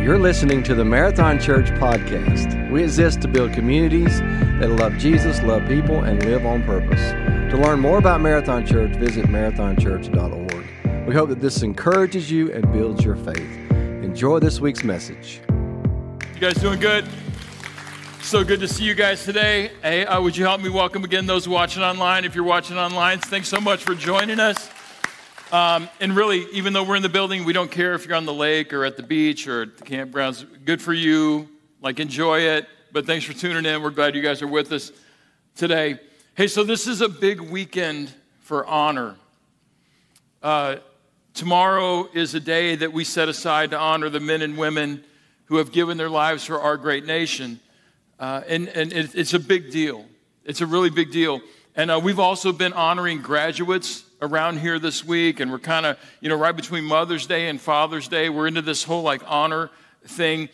You're 0.00 0.18
listening 0.18 0.62
to 0.62 0.74
the 0.74 0.84
Marathon 0.84 1.38
Church 1.38 1.66
podcast. 1.72 2.70
We 2.70 2.82
exist 2.82 3.20
to 3.20 3.28
build 3.28 3.52
communities 3.52 4.20
that 4.20 4.70
love 4.70 4.96
Jesus, 4.96 5.42
love 5.42 5.68
people, 5.68 6.04
and 6.04 6.24
live 6.24 6.46
on 6.46 6.64
purpose. 6.64 7.10
To 7.52 7.58
learn 7.58 7.80
more 7.80 7.98
about 7.98 8.22
Marathon 8.22 8.64
Church, 8.64 8.96
visit 8.96 9.26
marathonchurch.org. 9.26 11.06
We 11.06 11.14
hope 11.14 11.28
that 11.28 11.42
this 11.42 11.62
encourages 11.62 12.30
you 12.30 12.50
and 12.50 12.72
builds 12.72 13.04
your 13.04 13.14
faith. 13.14 13.70
Enjoy 14.02 14.38
this 14.38 14.58
week's 14.58 14.82
message. 14.82 15.42
You 16.34 16.40
guys 16.40 16.54
doing 16.54 16.80
good? 16.80 17.06
So 18.22 18.42
good 18.42 18.60
to 18.60 18.68
see 18.68 18.84
you 18.84 18.94
guys 18.94 19.22
today. 19.26 19.70
Hey, 19.82 20.06
uh, 20.06 20.18
would 20.22 20.34
you 20.34 20.46
help 20.46 20.62
me 20.62 20.70
welcome 20.70 21.04
again 21.04 21.26
those 21.26 21.46
watching 21.46 21.82
online? 21.82 22.24
If 22.24 22.34
you're 22.34 22.42
watching 22.42 22.78
online, 22.78 23.18
thanks 23.18 23.48
so 23.48 23.60
much 23.60 23.84
for 23.84 23.94
joining 23.94 24.40
us. 24.40 24.70
Um, 25.52 25.88
and 26.00 26.14
really, 26.14 26.46
even 26.52 26.72
though 26.72 26.84
we're 26.84 26.94
in 26.94 27.02
the 27.02 27.08
building, 27.08 27.44
we 27.44 27.52
don't 27.52 27.70
care 27.70 27.94
if 27.94 28.06
you're 28.06 28.16
on 28.16 28.24
the 28.24 28.32
lake 28.32 28.72
or 28.72 28.84
at 28.84 28.96
the 28.96 29.02
beach 29.02 29.48
or 29.48 29.62
at 29.62 29.78
the 29.78 29.84
campgrounds. 29.84 30.46
Good 30.64 30.80
for 30.80 30.92
you. 30.92 31.48
Like, 31.82 31.98
enjoy 31.98 32.40
it. 32.40 32.68
But 32.92 33.04
thanks 33.04 33.24
for 33.24 33.32
tuning 33.32 33.64
in. 33.64 33.82
We're 33.82 33.90
glad 33.90 34.14
you 34.14 34.22
guys 34.22 34.42
are 34.42 34.46
with 34.46 34.70
us 34.70 34.92
today. 35.56 35.98
Hey, 36.36 36.46
so 36.46 36.62
this 36.62 36.86
is 36.86 37.00
a 37.00 37.08
big 37.08 37.40
weekend 37.40 38.12
for 38.40 38.64
honor. 38.64 39.16
Uh, 40.40 40.76
tomorrow 41.34 42.08
is 42.14 42.34
a 42.36 42.40
day 42.40 42.76
that 42.76 42.92
we 42.92 43.02
set 43.02 43.28
aside 43.28 43.72
to 43.72 43.78
honor 43.78 44.08
the 44.08 44.20
men 44.20 44.42
and 44.42 44.56
women 44.56 45.02
who 45.46 45.56
have 45.56 45.72
given 45.72 45.96
their 45.96 46.08
lives 46.08 46.44
for 46.44 46.60
our 46.60 46.76
great 46.76 47.06
nation. 47.06 47.58
Uh, 48.20 48.42
and 48.46 48.68
and 48.68 48.92
it, 48.92 49.16
it's 49.16 49.34
a 49.34 49.40
big 49.40 49.72
deal. 49.72 50.04
It's 50.44 50.60
a 50.60 50.66
really 50.66 50.90
big 50.90 51.10
deal. 51.10 51.40
And 51.74 51.90
uh, 51.90 52.00
we've 52.02 52.20
also 52.20 52.52
been 52.52 52.72
honoring 52.72 53.20
graduates 53.20 54.04
around 54.22 54.58
here 54.58 54.78
this 54.78 55.04
week, 55.04 55.40
and 55.40 55.50
we're 55.50 55.58
kind 55.58 55.86
of, 55.86 55.98
you 56.20 56.28
know, 56.28 56.36
right 56.36 56.54
between 56.54 56.84
Mother's 56.84 57.26
Day 57.26 57.48
and 57.48 57.60
Father's 57.60 58.08
Day. 58.08 58.28
We're 58.28 58.46
into 58.46 58.62
this 58.62 58.84
whole 58.84 59.02
like 59.02 59.22
honor 59.26 59.70
thing. 60.04 60.48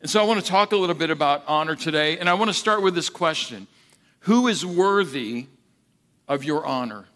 And 0.00 0.10
so 0.10 0.20
I 0.20 0.24
want 0.24 0.40
to 0.40 0.46
talk 0.46 0.72
a 0.72 0.76
little 0.76 0.96
bit 0.96 1.10
about 1.10 1.44
honor 1.46 1.76
today. 1.76 2.18
And 2.18 2.28
I 2.28 2.34
want 2.34 2.48
to 2.48 2.54
start 2.54 2.82
with 2.82 2.94
this 2.94 3.08
question 3.08 3.66
Who 4.20 4.48
is 4.48 4.66
worthy 4.66 5.46
of 6.28 6.44
your 6.44 6.64
honor? 6.64 7.06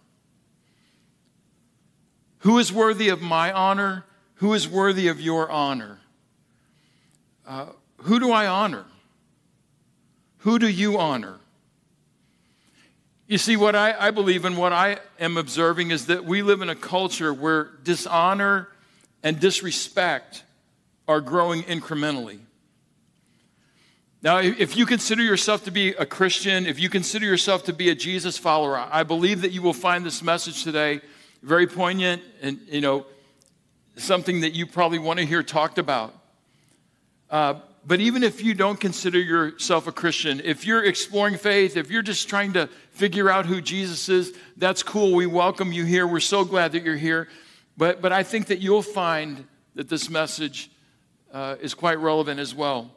Who 2.41 2.59
is 2.59 2.73
worthy 2.73 3.09
of 3.09 3.21
my 3.21 3.53
honor? 3.53 4.05
Who 4.37 4.53
is 4.55 4.69
worthy 4.69 5.09
of 5.09 5.21
your 5.21 5.51
honor? 5.51 5.99
Uh, 7.47 7.67
who 8.03 8.21
do 8.21 8.31
I 8.31 8.47
honor? 8.47 8.85
Who 10.39 10.59
do 10.59 10.69
you 10.69 10.99
honor? 10.99 11.39
You 13.29 13.39
see, 13.39 13.57
what 13.57 13.75
I, 13.75 13.93
I 13.99 14.11
believe 14.13 14.45
and 14.45 14.57
what 14.57 14.73
I 14.73 14.99
am 15.19 15.37
observing 15.37 15.91
is 15.91 16.07
that 16.07 16.25
we 16.25 16.43
live 16.43 16.63
in 16.63 16.69
a 16.69 16.77
culture 16.77 17.35
where 17.35 17.73
dishonor 17.83 18.69
and 19.25 19.41
disrespect 19.41 20.45
are 21.09 21.21
growing 21.21 21.65
incrementally. 21.65 22.39
Now, 24.23 24.39
if 24.39 24.77
you 24.77 24.87
consider 24.87 25.23
yourself 25.23 25.65
to 25.65 25.73
be 25.73 25.89
a 25.89 26.07
Christian, 26.07 26.67
if 26.67 26.79
you 26.79 26.89
consider 26.89 27.27
yourself 27.27 27.65
to 27.65 27.73
be 27.73 27.91
a 27.91 27.97
Jesus 27.97 28.39
follower, 28.39 28.77
I 28.77 29.03
believe 29.03 29.43
that 29.43 29.51
you 29.51 29.61
will 29.61 29.73
find 29.73 30.07
this 30.07 30.23
message 30.23 30.63
today 30.63 31.01
very 31.43 31.67
poignant 31.67 32.23
and, 32.43 32.61
you 32.69 32.81
know, 32.81 33.07
something 33.97 34.41
that 34.41 34.53
you 34.53 34.67
probably 34.67 34.99
want 34.99 35.19
to 35.19 35.27
hear 35.27 35.43
talked 35.43 35.79
about. 35.79 36.15
Uh, 37.31 37.55
but 37.87 38.01
even 38.01 38.25
if 38.25 38.43
you 38.43 38.53
don't 38.53 38.81
consider 38.81 39.21
yourself 39.21 39.87
a 39.87 39.93
Christian, 39.93 40.41
if 40.43 40.67
you're 40.67 40.85
exploring 40.85 41.37
faith, 41.37 41.77
if 41.77 41.89
you're 41.89 42.03
just 42.03 42.29
trying 42.29 42.53
to 42.55 42.69
figure 42.97 43.29
out 43.29 43.45
who 43.45 43.61
Jesus 43.61 44.09
is, 44.09 44.33
that's 44.57 44.83
cool. 44.83 45.15
We 45.15 45.27
welcome 45.27 45.71
you 45.73 45.85
here. 45.85 46.07
We're 46.07 46.21
so 46.21 46.45
glad 46.45 46.73
that 46.73 46.83
you're 46.83 46.97
here. 46.97 47.29
But, 47.77 48.01
but 48.01 48.11
I 48.11 48.23
think 48.23 48.47
that 48.47 48.61
you'll 48.61 48.83
find 48.83 49.47
that 49.75 49.91
this 49.91 50.09
message 50.09 50.71
uh, 51.31 51.57
is 51.61 51.75
quite 51.75 51.99
relevant 51.99 52.41
as 52.41 52.55
well. 52.55 52.91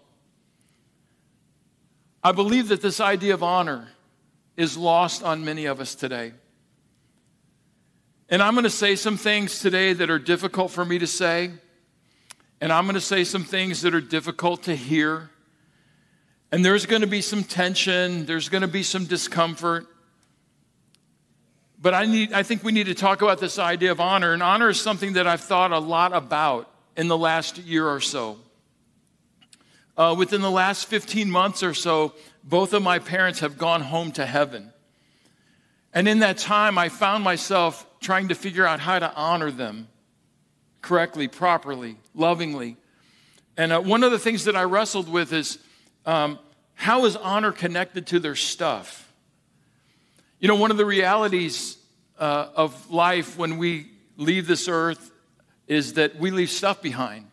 I 2.23 2.31
believe 2.31 2.69
that 2.69 2.81
this 2.81 3.01
idea 3.01 3.33
of 3.33 3.43
honor 3.43 3.89
is 4.55 4.77
lost 4.77 5.21
on 5.21 5.43
many 5.43 5.65
of 5.65 5.81
us 5.81 5.95
today. 5.95 6.31
And 8.29 8.41
I'm 8.41 8.53
going 8.53 8.63
to 8.63 8.69
say 8.69 8.95
some 8.95 9.17
things 9.17 9.59
today 9.59 9.91
that 9.91 10.09
are 10.09 10.19
difficult 10.19 10.71
for 10.71 10.85
me 10.85 10.99
to 10.99 11.07
say. 11.07 11.51
And 12.61 12.71
I'm 12.71 12.85
going 12.85 12.95
to 12.95 13.01
say 13.01 13.25
some 13.25 13.43
things 13.43 13.81
that 13.81 13.93
are 13.93 14.01
difficult 14.01 14.63
to 14.63 14.75
hear. 14.75 15.29
And 16.51 16.63
there's 16.63 16.85
going 16.85 17.01
to 17.01 17.07
be 17.07 17.21
some 17.21 17.43
tension, 17.43 18.25
there's 18.25 18.49
going 18.49 18.61
to 18.61 18.67
be 18.67 18.83
some 18.83 19.05
discomfort. 19.05 19.87
But 21.81 21.93
I, 21.93 22.05
need, 22.05 22.33
I 22.33 22.43
think 22.43 22.63
we 22.63 22.71
need 22.71 22.87
to 22.87 22.93
talk 22.93 23.21
about 23.21 23.39
this 23.39 23.57
idea 23.57 23.91
of 23.91 24.01
honor. 24.01 24.33
And 24.33 24.43
honor 24.43 24.69
is 24.69 24.79
something 24.79 25.13
that 25.13 25.27
I've 25.27 25.41
thought 25.41 25.71
a 25.71 25.79
lot 25.79 26.13
about 26.13 26.69
in 26.97 27.07
the 27.07 27.17
last 27.17 27.57
year 27.57 27.87
or 27.87 28.01
so. 28.01 28.37
Uh, 29.95 30.15
within 30.17 30.41
the 30.41 30.51
last 30.51 30.87
15 30.87 31.29
months 31.31 31.63
or 31.63 31.73
so, 31.73 32.13
both 32.43 32.73
of 32.73 32.83
my 32.83 32.99
parents 32.99 33.39
have 33.39 33.57
gone 33.57 33.81
home 33.81 34.11
to 34.13 34.25
heaven. 34.25 34.73
And 35.93 36.07
in 36.07 36.19
that 36.19 36.37
time, 36.37 36.77
I 36.77 36.89
found 36.89 37.23
myself 37.23 37.85
trying 37.99 38.27
to 38.27 38.35
figure 38.35 38.65
out 38.65 38.79
how 38.79 38.99
to 38.99 39.13
honor 39.15 39.51
them 39.51 39.87
correctly, 40.81 41.27
properly, 41.27 41.97
lovingly. 42.13 42.77
And 43.57 43.71
uh, 43.71 43.81
one 43.81 44.03
of 44.03 44.11
the 44.11 44.19
things 44.19 44.45
that 44.45 44.55
I 44.55 44.63
wrestled 44.63 45.09
with 45.09 45.33
is 45.33 45.59
um, 46.05 46.39
how 46.75 47.05
is 47.05 47.15
honor 47.15 47.51
connected 47.51 48.07
to 48.07 48.19
their 48.19 48.35
stuff? 48.35 49.08
You 50.39 50.47
know, 50.47 50.55
one 50.55 50.71
of 50.71 50.77
the 50.77 50.85
realities 50.85 51.77
uh, 52.17 52.47
of 52.55 52.89
life 52.89 53.37
when 53.37 53.57
we 53.57 53.91
leave 54.15 54.47
this 54.47 54.67
earth 54.67 55.11
is 55.67 55.93
that 55.93 56.17
we 56.17 56.31
leave 56.31 56.49
stuff 56.49 56.81
behind. 56.81 57.25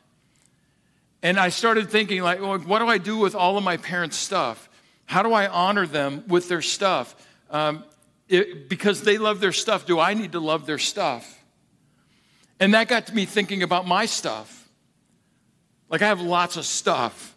And 1.22 1.39
I 1.39 1.49
started 1.49 1.89
thinking, 1.89 2.22
like, 2.22 2.41
well, 2.41 2.59
what 2.59 2.81
do 2.81 2.87
I 2.87 2.99
do 2.99 3.17
with 3.17 3.34
all 3.34 3.56
of 3.56 3.65
my 3.65 3.77
parents' 3.77 4.17
stuff? 4.17 4.69
How 5.06 5.22
do 5.22 5.33
I 5.33 5.47
honor 5.47 5.87
them 5.87 6.25
with 6.27 6.49
their 6.49 6.62
stuff? 6.62 7.15
Um, 7.50 7.84
it, 8.28 8.69
because 8.69 9.03
they 9.03 9.19
love 9.19 9.41
their 9.41 9.53
stuff, 9.53 9.87
do 9.87 10.00
I 10.00 10.15
need 10.15 10.33
to 10.33 10.41
love 10.41 10.67
their 10.67 10.78
stuff? 10.78 11.44
And 12.59 12.75
that 12.75 12.88
got 12.88 13.15
me 13.15 13.25
thinking 13.25 13.62
about 13.62 13.87
my 13.87 14.06
stuff. 14.06 14.69
Like, 15.88 16.03
I 16.03 16.09
have 16.09 16.21
lots 16.21 16.56
of 16.56 16.65
stuff. 16.65 17.37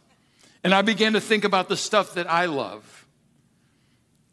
And 0.63 0.74
I 0.74 0.81
began 0.81 1.13
to 1.13 1.22
think 1.22 1.44
about 1.44 1.69
the 1.69 1.78
stuff 1.78 2.16
that 2.16 2.30
I 2.30 2.46
love. 2.46 2.98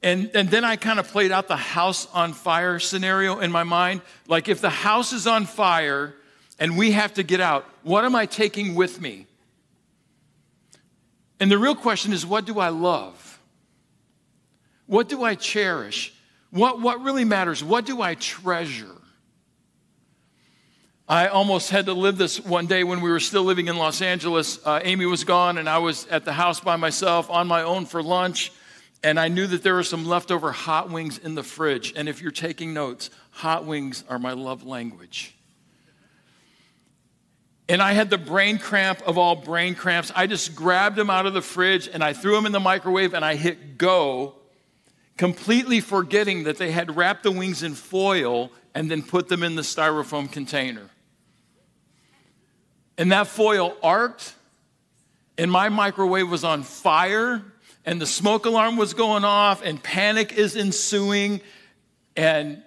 And, 0.06 0.30
and 0.34 0.48
then 0.48 0.62
I 0.62 0.76
kind 0.76 1.00
of 1.00 1.08
played 1.08 1.32
out 1.32 1.48
the 1.48 1.56
house 1.56 2.06
on 2.14 2.32
fire 2.32 2.78
scenario 2.78 3.40
in 3.40 3.50
my 3.50 3.64
mind. 3.64 4.02
Like, 4.28 4.48
if 4.48 4.60
the 4.60 4.70
house 4.70 5.12
is 5.12 5.26
on 5.26 5.46
fire 5.46 6.14
and 6.60 6.78
we 6.78 6.92
have 6.92 7.14
to 7.14 7.24
get 7.24 7.40
out, 7.40 7.68
what 7.82 8.04
am 8.04 8.14
I 8.14 8.26
taking 8.26 8.76
with 8.76 9.00
me? 9.00 9.26
And 11.40 11.50
the 11.50 11.58
real 11.58 11.74
question 11.74 12.12
is 12.12 12.24
what 12.24 12.44
do 12.44 12.60
I 12.60 12.68
love? 12.68 13.40
What 14.86 15.08
do 15.08 15.24
I 15.24 15.34
cherish? 15.34 16.14
What, 16.50 16.80
what 16.80 17.02
really 17.02 17.24
matters? 17.24 17.64
What 17.64 17.84
do 17.84 18.00
I 18.00 18.14
treasure? 18.14 19.02
I 21.08 21.26
almost 21.26 21.70
had 21.70 21.86
to 21.86 21.94
live 21.94 22.16
this 22.16 22.38
one 22.38 22.68
day 22.68 22.84
when 22.84 23.00
we 23.00 23.10
were 23.10 23.18
still 23.18 23.42
living 23.42 23.66
in 23.66 23.76
Los 23.76 24.00
Angeles. 24.00 24.64
Uh, 24.64 24.78
Amy 24.84 25.06
was 25.06 25.24
gone, 25.24 25.58
and 25.58 25.68
I 25.68 25.78
was 25.78 26.06
at 26.06 26.24
the 26.24 26.32
house 26.32 26.60
by 26.60 26.76
myself 26.76 27.28
on 27.28 27.48
my 27.48 27.62
own 27.62 27.86
for 27.86 28.04
lunch. 28.04 28.52
And 29.02 29.20
I 29.20 29.28
knew 29.28 29.46
that 29.46 29.62
there 29.62 29.74
were 29.74 29.82
some 29.82 30.06
leftover 30.06 30.52
hot 30.52 30.90
wings 30.90 31.18
in 31.18 31.34
the 31.34 31.42
fridge. 31.42 31.92
And 31.96 32.08
if 32.08 32.20
you're 32.20 32.30
taking 32.30 32.74
notes, 32.74 33.10
hot 33.30 33.64
wings 33.64 34.04
are 34.08 34.18
my 34.18 34.32
love 34.32 34.64
language. 34.64 35.34
And 37.68 37.82
I 37.82 37.92
had 37.92 38.10
the 38.10 38.18
brain 38.18 38.58
cramp 38.58 39.02
of 39.06 39.18
all 39.18 39.36
brain 39.36 39.74
cramps. 39.74 40.12
I 40.14 40.26
just 40.26 40.54
grabbed 40.54 40.96
them 40.96 41.10
out 41.10 41.26
of 41.26 41.34
the 41.34 41.42
fridge 41.42 41.88
and 41.88 42.02
I 42.02 42.12
threw 42.12 42.34
them 42.34 42.46
in 42.46 42.52
the 42.52 42.60
microwave 42.60 43.12
and 43.12 43.24
I 43.24 43.34
hit 43.34 43.76
go, 43.76 44.34
completely 45.16 45.80
forgetting 45.80 46.44
that 46.44 46.58
they 46.58 46.70
had 46.70 46.96
wrapped 46.96 47.22
the 47.22 47.32
wings 47.32 47.62
in 47.62 47.74
foil 47.74 48.50
and 48.74 48.90
then 48.90 49.02
put 49.02 49.28
them 49.28 49.42
in 49.42 49.56
the 49.56 49.62
styrofoam 49.62 50.30
container 50.30 50.90
and 52.98 53.12
that 53.12 53.26
foil 53.26 53.76
arced, 53.82 54.34
and 55.38 55.50
my 55.50 55.68
microwave 55.68 56.30
was 56.30 56.44
on 56.44 56.62
fire, 56.62 57.42
and 57.86 58.00
the 58.00 58.06
smoke 58.06 58.44
alarm 58.44 58.76
was 58.76 58.92
going 58.92 59.24
off, 59.24 59.62
and 59.62 59.80
panic 59.82 60.32
is 60.32 60.56
ensuing, 60.56 61.40
and 62.16 62.60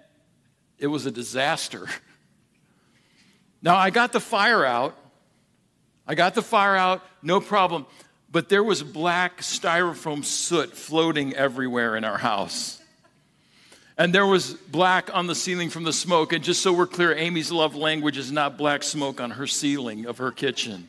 it 0.80 0.88
was 0.88 1.06
a 1.06 1.12
disaster. 1.12 1.88
Now, 3.62 3.75
I 3.75 3.89
got 3.89 4.13
the 4.13 4.21
fire 4.21 4.63
out. 4.63 4.95
I 6.07 6.16
got 6.16 6.33
the 6.33 6.42
fire 6.42 6.77
out, 6.77 7.04
no 7.21 7.42
problem. 7.42 7.86
But 8.31 8.48
there 8.48 8.63
was 8.63 8.81
black 8.81 9.42
styrofoam 9.42 10.24
soot 10.24 10.74
floating 10.74 11.33
everywhere 11.33 11.98
in 11.98 12.06
our 12.06 12.18
house. 12.18 12.81
And 13.98 14.15
there 14.15 14.25
was 14.25 14.54
black 14.54 15.13
on 15.13 15.27
the 15.27 15.36
ceiling 15.36 15.69
from 15.69 15.83
the 15.83 15.92
smoke. 15.92 16.31
And 16.31 16.42
just 16.42 16.62
so 16.62 16.72
we're 16.72 16.88
clear, 16.88 17.13
Amy's 17.13 17.51
love 17.51 17.75
language 17.75 18.18
is 18.18 18.31
not 18.31 18.57
black 18.57 18.81
smoke 18.81 19.19
on 19.19 19.31
her 19.31 19.45
ceiling 19.45 20.06
of 20.06 20.19
her 20.19 20.31
kitchen. 20.31 20.88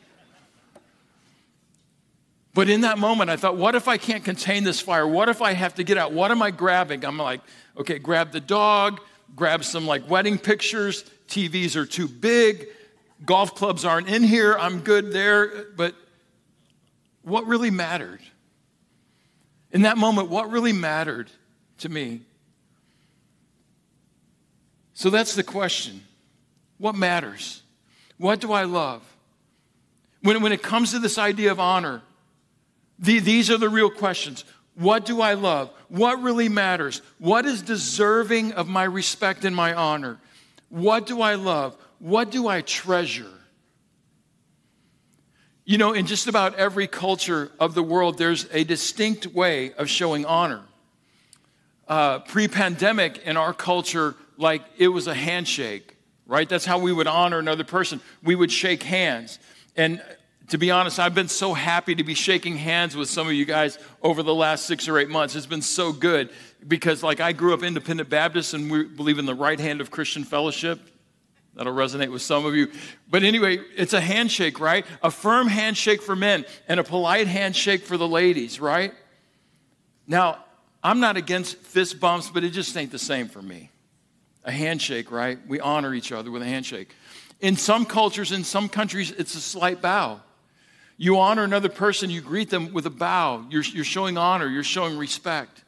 But 2.53 2.69
in 2.69 2.81
that 2.81 2.97
moment, 2.97 3.29
I 3.29 3.37
thought, 3.37 3.55
what 3.55 3.75
if 3.75 3.87
I 3.87 3.97
can't 3.97 4.23
contain 4.23 4.63
this 4.63 4.81
fire? 4.81 5.07
What 5.07 5.29
if 5.29 5.41
I 5.41 5.53
have 5.53 5.75
to 5.75 5.83
get 5.83 5.97
out? 5.97 6.11
What 6.11 6.31
am 6.31 6.41
I 6.41 6.51
grabbing? 6.51 7.05
I'm 7.05 7.17
like, 7.17 7.41
okay, 7.77 7.97
grab 7.97 8.31
the 8.31 8.41
dog, 8.41 8.99
grab 9.35 9.63
some 9.63 9.87
like 9.87 10.09
wedding 10.09 10.37
pictures. 10.37 11.05
TVs 11.29 11.75
are 11.77 11.85
too 11.85 12.09
big. 12.09 12.67
Golf 13.25 13.55
clubs 13.55 13.85
aren't 13.85 14.09
in 14.09 14.23
here. 14.23 14.57
I'm 14.57 14.81
good 14.81 15.13
there. 15.13 15.65
But 15.77 15.95
what 17.21 17.45
really 17.45 17.71
mattered? 17.71 18.19
In 19.71 19.83
that 19.83 19.97
moment, 19.97 20.29
what 20.29 20.51
really 20.51 20.73
mattered 20.73 21.29
to 21.79 21.89
me? 21.89 22.21
So 24.93 25.09
that's 25.09 25.35
the 25.35 25.43
question. 25.43 26.03
What 26.77 26.95
matters? 26.95 27.61
What 28.17 28.41
do 28.41 28.51
I 28.51 28.63
love? 28.63 29.01
When, 30.21 30.41
when 30.41 30.51
it 30.51 30.61
comes 30.61 30.91
to 30.91 30.99
this 30.99 31.17
idea 31.17 31.51
of 31.51 31.59
honor, 31.59 32.01
the, 33.01 33.19
these 33.19 33.49
are 33.49 33.57
the 33.57 33.69
real 33.69 33.89
questions. 33.89 34.45
What 34.75 35.05
do 35.05 35.21
I 35.21 35.33
love? 35.33 35.71
What 35.89 36.21
really 36.21 36.47
matters? 36.47 37.01
What 37.17 37.45
is 37.45 37.61
deserving 37.61 38.53
of 38.53 38.67
my 38.67 38.83
respect 38.83 39.43
and 39.43 39.55
my 39.55 39.73
honor? 39.73 40.19
What 40.69 41.05
do 41.05 41.21
I 41.21 41.35
love? 41.35 41.75
What 41.99 42.31
do 42.31 42.47
I 42.47 42.61
treasure? 42.61 43.29
You 45.65 45.77
know, 45.77 45.93
in 45.93 46.05
just 46.05 46.27
about 46.27 46.55
every 46.55 46.87
culture 46.87 47.51
of 47.59 47.75
the 47.75 47.83
world, 47.83 48.17
there's 48.17 48.47
a 48.51 48.63
distinct 48.63 49.27
way 49.27 49.73
of 49.73 49.89
showing 49.89 50.25
honor. 50.25 50.63
Uh, 51.87 52.19
Pre 52.19 52.47
pandemic, 52.47 53.19
in 53.25 53.35
our 53.35 53.53
culture, 53.53 54.15
like 54.37 54.63
it 54.77 54.87
was 54.87 55.07
a 55.07 55.13
handshake, 55.13 55.97
right? 56.25 56.47
That's 56.47 56.65
how 56.65 56.79
we 56.79 56.93
would 56.93 57.07
honor 57.07 57.39
another 57.39 57.63
person. 57.63 57.99
We 58.23 58.35
would 58.35 58.51
shake 58.51 58.83
hands. 58.83 59.39
And 59.75 60.01
to 60.51 60.57
be 60.57 60.69
honest, 60.69 60.99
I've 60.99 61.15
been 61.15 61.29
so 61.29 61.53
happy 61.53 61.95
to 61.95 62.03
be 62.03 62.13
shaking 62.13 62.57
hands 62.57 62.93
with 62.93 63.09
some 63.09 63.25
of 63.25 63.31
you 63.31 63.45
guys 63.45 63.79
over 64.01 64.21
the 64.21 64.35
last 64.35 64.65
six 64.65 64.89
or 64.89 64.99
eight 64.99 65.07
months. 65.07 65.33
It's 65.33 65.45
been 65.45 65.61
so 65.61 65.93
good 65.93 66.29
because, 66.67 67.01
like, 67.01 67.21
I 67.21 67.31
grew 67.31 67.53
up 67.53 67.63
independent 67.63 68.09
Baptist 68.09 68.53
and 68.53 68.69
we 68.69 68.83
believe 68.83 69.17
in 69.17 69.25
the 69.25 69.33
right 69.33 69.57
hand 69.57 69.79
of 69.79 69.91
Christian 69.91 70.25
fellowship. 70.25 70.81
That'll 71.55 71.73
resonate 71.73 72.11
with 72.11 72.21
some 72.21 72.45
of 72.45 72.53
you. 72.53 72.69
But 73.09 73.23
anyway, 73.23 73.59
it's 73.77 73.93
a 73.93 74.01
handshake, 74.01 74.59
right? 74.59 74.85
A 75.01 75.09
firm 75.09 75.47
handshake 75.47 76.01
for 76.01 76.17
men 76.17 76.43
and 76.67 76.81
a 76.81 76.83
polite 76.83 77.27
handshake 77.27 77.85
for 77.85 77.95
the 77.95 78.07
ladies, 78.07 78.59
right? 78.59 78.93
Now, 80.05 80.43
I'm 80.83 80.99
not 80.99 81.15
against 81.15 81.59
fist 81.59 82.01
bumps, 82.01 82.29
but 82.29 82.43
it 82.43 82.49
just 82.49 82.75
ain't 82.75 82.91
the 82.91 82.99
same 82.99 83.29
for 83.29 83.41
me. 83.41 83.69
A 84.43 84.51
handshake, 84.51 85.11
right? 85.11 85.39
We 85.47 85.61
honor 85.61 85.93
each 85.93 86.11
other 86.11 86.29
with 86.29 86.41
a 86.41 86.45
handshake. 86.45 86.93
In 87.39 87.55
some 87.55 87.85
cultures, 87.85 88.33
in 88.33 88.43
some 88.43 88.67
countries, 88.67 89.11
it's 89.11 89.33
a 89.35 89.41
slight 89.41 89.81
bow. 89.81 90.19
You 90.97 91.19
honor 91.19 91.43
another 91.43 91.69
person, 91.69 92.09
you 92.09 92.21
greet 92.21 92.49
them 92.49 92.73
with 92.73 92.85
a 92.85 92.91
bow. 92.91 93.45
You're, 93.49 93.63
you're 93.63 93.83
showing 93.83 94.17
honor, 94.17 94.47
you're 94.47 94.63
showing 94.63 94.97
respect. 94.97 95.63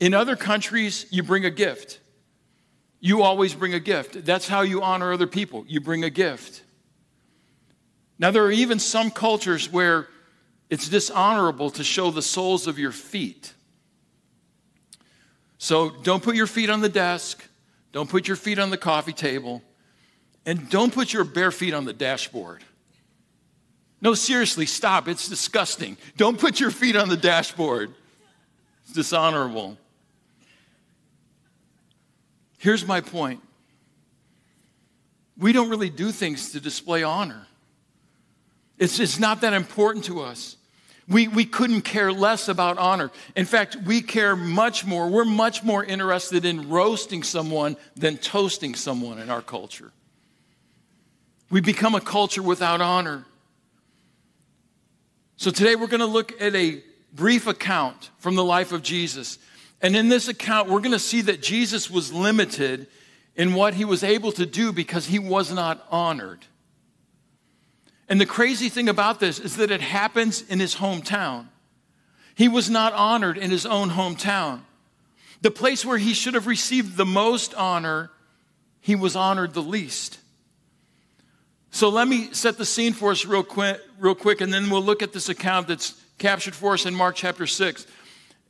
In 0.00 0.14
other 0.14 0.36
countries, 0.36 1.06
you 1.10 1.22
bring 1.22 1.44
a 1.44 1.50
gift. 1.50 2.00
You 3.00 3.22
always 3.22 3.54
bring 3.54 3.74
a 3.74 3.80
gift. 3.80 4.24
That's 4.24 4.48
how 4.48 4.62
you 4.62 4.82
honor 4.82 5.12
other 5.12 5.26
people. 5.26 5.64
You 5.68 5.80
bring 5.80 6.04
a 6.04 6.10
gift. 6.10 6.62
Now, 8.18 8.32
there 8.32 8.44
are 8.44 8.50
even 8.50 8.80
some 8.80 9.10
cultures 9.10 9.70
where 9.70 10.08
it's 10.70 10.88
dishonorable 10.88 11.70
to 11.70 11.84
show 11.84 12.10
the 12.10 12.22
soles 12.22 12.66
of 12.66 12.78
your 12.78 12.92
feet. 12.92 13.54
So 15.58 15.90
don't 15.90 16.22
put 16.22 16.36
your 16.36 16.46
feet 16.46 16.70
on 16.70 16.80
the 16.80 16.88
desk, 16.88 17.42
don't 17.92 18.08
put 18.08 18.28
your 18.28 18.36
feet 18.36 18.58
on 18.58 18.70
the 18.70 18.76
coffee 18.76 19.12
table, 19.12 19.62
and 20.46 20.68
don't 20.70 20.92
put 20.92 21.12
your 21.12 21.24
bare 21.24 21.50
feet 21.50 21.74
on 21.74 21.84
the 21.84 21.92
dashboard. 21.92 22.62
No, 24.00 24.14
seriously, 24.14 24.66
stop. 24.66 25.08
It's 25.08 25.28
disgusting. 25.28 25.96
Don't 26.16 26.38
put 26.38 26.60
your 26.60 26.70
feet 26.70 26.96
on 26.96 27.08
the 27.08 27.16
dashboard, 27.16 27.94
it's 28.84 28.92
dishonorable. 28.92 29.76
Here's 32.58 32.86
my 32.86 33.00
point 33.00 33.40
we 35.36 35.52
don't 35.52 35.70
really 35.70 35.90
do 35.90 36.10
things 36.10 36.52
to 36.52 36.60
display 36.60 37.02
honor, 37.02 37.46
it's, 38.78 38.98
it's 39.00 39.18
not 39.18 39.40
that 39.42 39.52
important 39.52 40.04
to 40.06 40.20
us. 40.20 40.56
We, 41.08 41.26
we 41.26 41.46
couldn't 41.46 41.82
care 41.82 42.12
less 42.12 42.48
about 42.48 42.76
honor. 42.76 43.10
In 43.34 43.46
fact, 43.46 43.76
we 43.86 44.02
care 44.02 44.36
much 44.36 44.84
more. 44.84 45.08
We're 45.08 45.24
much 45.24 45.64
more 45.64 45.82
interested 45.82 46.44
in 46.44 46.68
roasting 46.68 47.22
someone 47.22 47.78
than 47.96 48.18
toasting 48.18 48.74
someone 48.74 49.18
in 49.18 49.30
our 49.30 49.40
culture. 49.40 49.90
We 51.48 51.62
become 51.62 51.94
a 51.94 52.00
culture 52.02 52.42
without 52.42 52.82
honor. 52.82 53.24
So 55.38 55.52
today 55.52 55.76
we're 55.76 55.86
going 55.86 56.00
to 56.00 56.06
look 56.06 56.42
at 56.42 56.56
a 56.56 56.82
brief 57.12 57.46
account 57.46 58.10
from 58.18 58.34
the 58.34 58.42
life 58.42 58.72
of 58.72 58.82
Jesus. 58.82 59.38
And 59.80 59.94
in 59.94 60.08
this 60.08 60.26
account, 60.26 60.68
we're 60.68 60.80
going 60.80 60.90
to 60.90 60.98
see 60.98 61.20
that 61.22 61.40
Jesus 61.40 61.88
was 61.88 62.12
limited 62.12 62.88
in 63.36 63.54
what 63.54 63.74
he 63.74 63.84
was 63.84 64.02
able 64.02 64.32
to 64.32 64.44
do 64.44 64.72
because 64.72 65.06
he 65.06 65.20
was 65.20 65.52
not 65.52 65.86
honored. 65.92 66.44
And 68.08 68.20
the 68.20 68.26
crazy 68.26 68.68
thing 68.68 68.88
about 68.88 69.20
this 69.20 69.38
is 69.38 69.58
that 69.58 69.70
it 69.70 69.80
happens 69.80 70.42
in 70.42 70.58
his 70.58 70.74
hometown. 70.74 71.46
He 72.34 72.48
was 72.48 72.68
not 72.68 72.92
honored 72.94 73.38
in 73.38 73.52
his 73.52 73.64
own 73.64 73.90
hometown. 73.90 74.62
The 75.42 75.52
place 75.52 75.84
where 75.84 75.98
he 75.98 76.14
should 76.14 76.34
have 76.34 76.48
received 76.48 76.96
the 76.96 77.06
most 77.06 77.54
honor, 77.54 78.10
he 78.80 78.96
was 78.96 79.14
honored 79.14 79.54
the 79.54 79.62
least. 79.62 80.18
So 81.70 81.90
let 81.90 82.08
me 82.08 82.30
set 82.32 82.58
the 82.58 82.66
scene 82.66 82.92
for 82.92 83.12
us 83.12 83.24
real 83.24 83.44
quick, 83.44 83.80
real 83.98 84.14
quick, 84.14 84.40
and 84.40 84.52
then 84.52 84.70
we'll 84.70 84.82
look 84.82 85.02
at 85.02 85.12
this 85.12 85.28
account 85.28 85.68
that's 85.68 86.00
captured 86.18 86.54
for 86.54 86.74
us 86.74 86.86
in 86.86 86.94
Mark 86.94 87.16
chapter 87.16 87.46
6. 87.46 87.86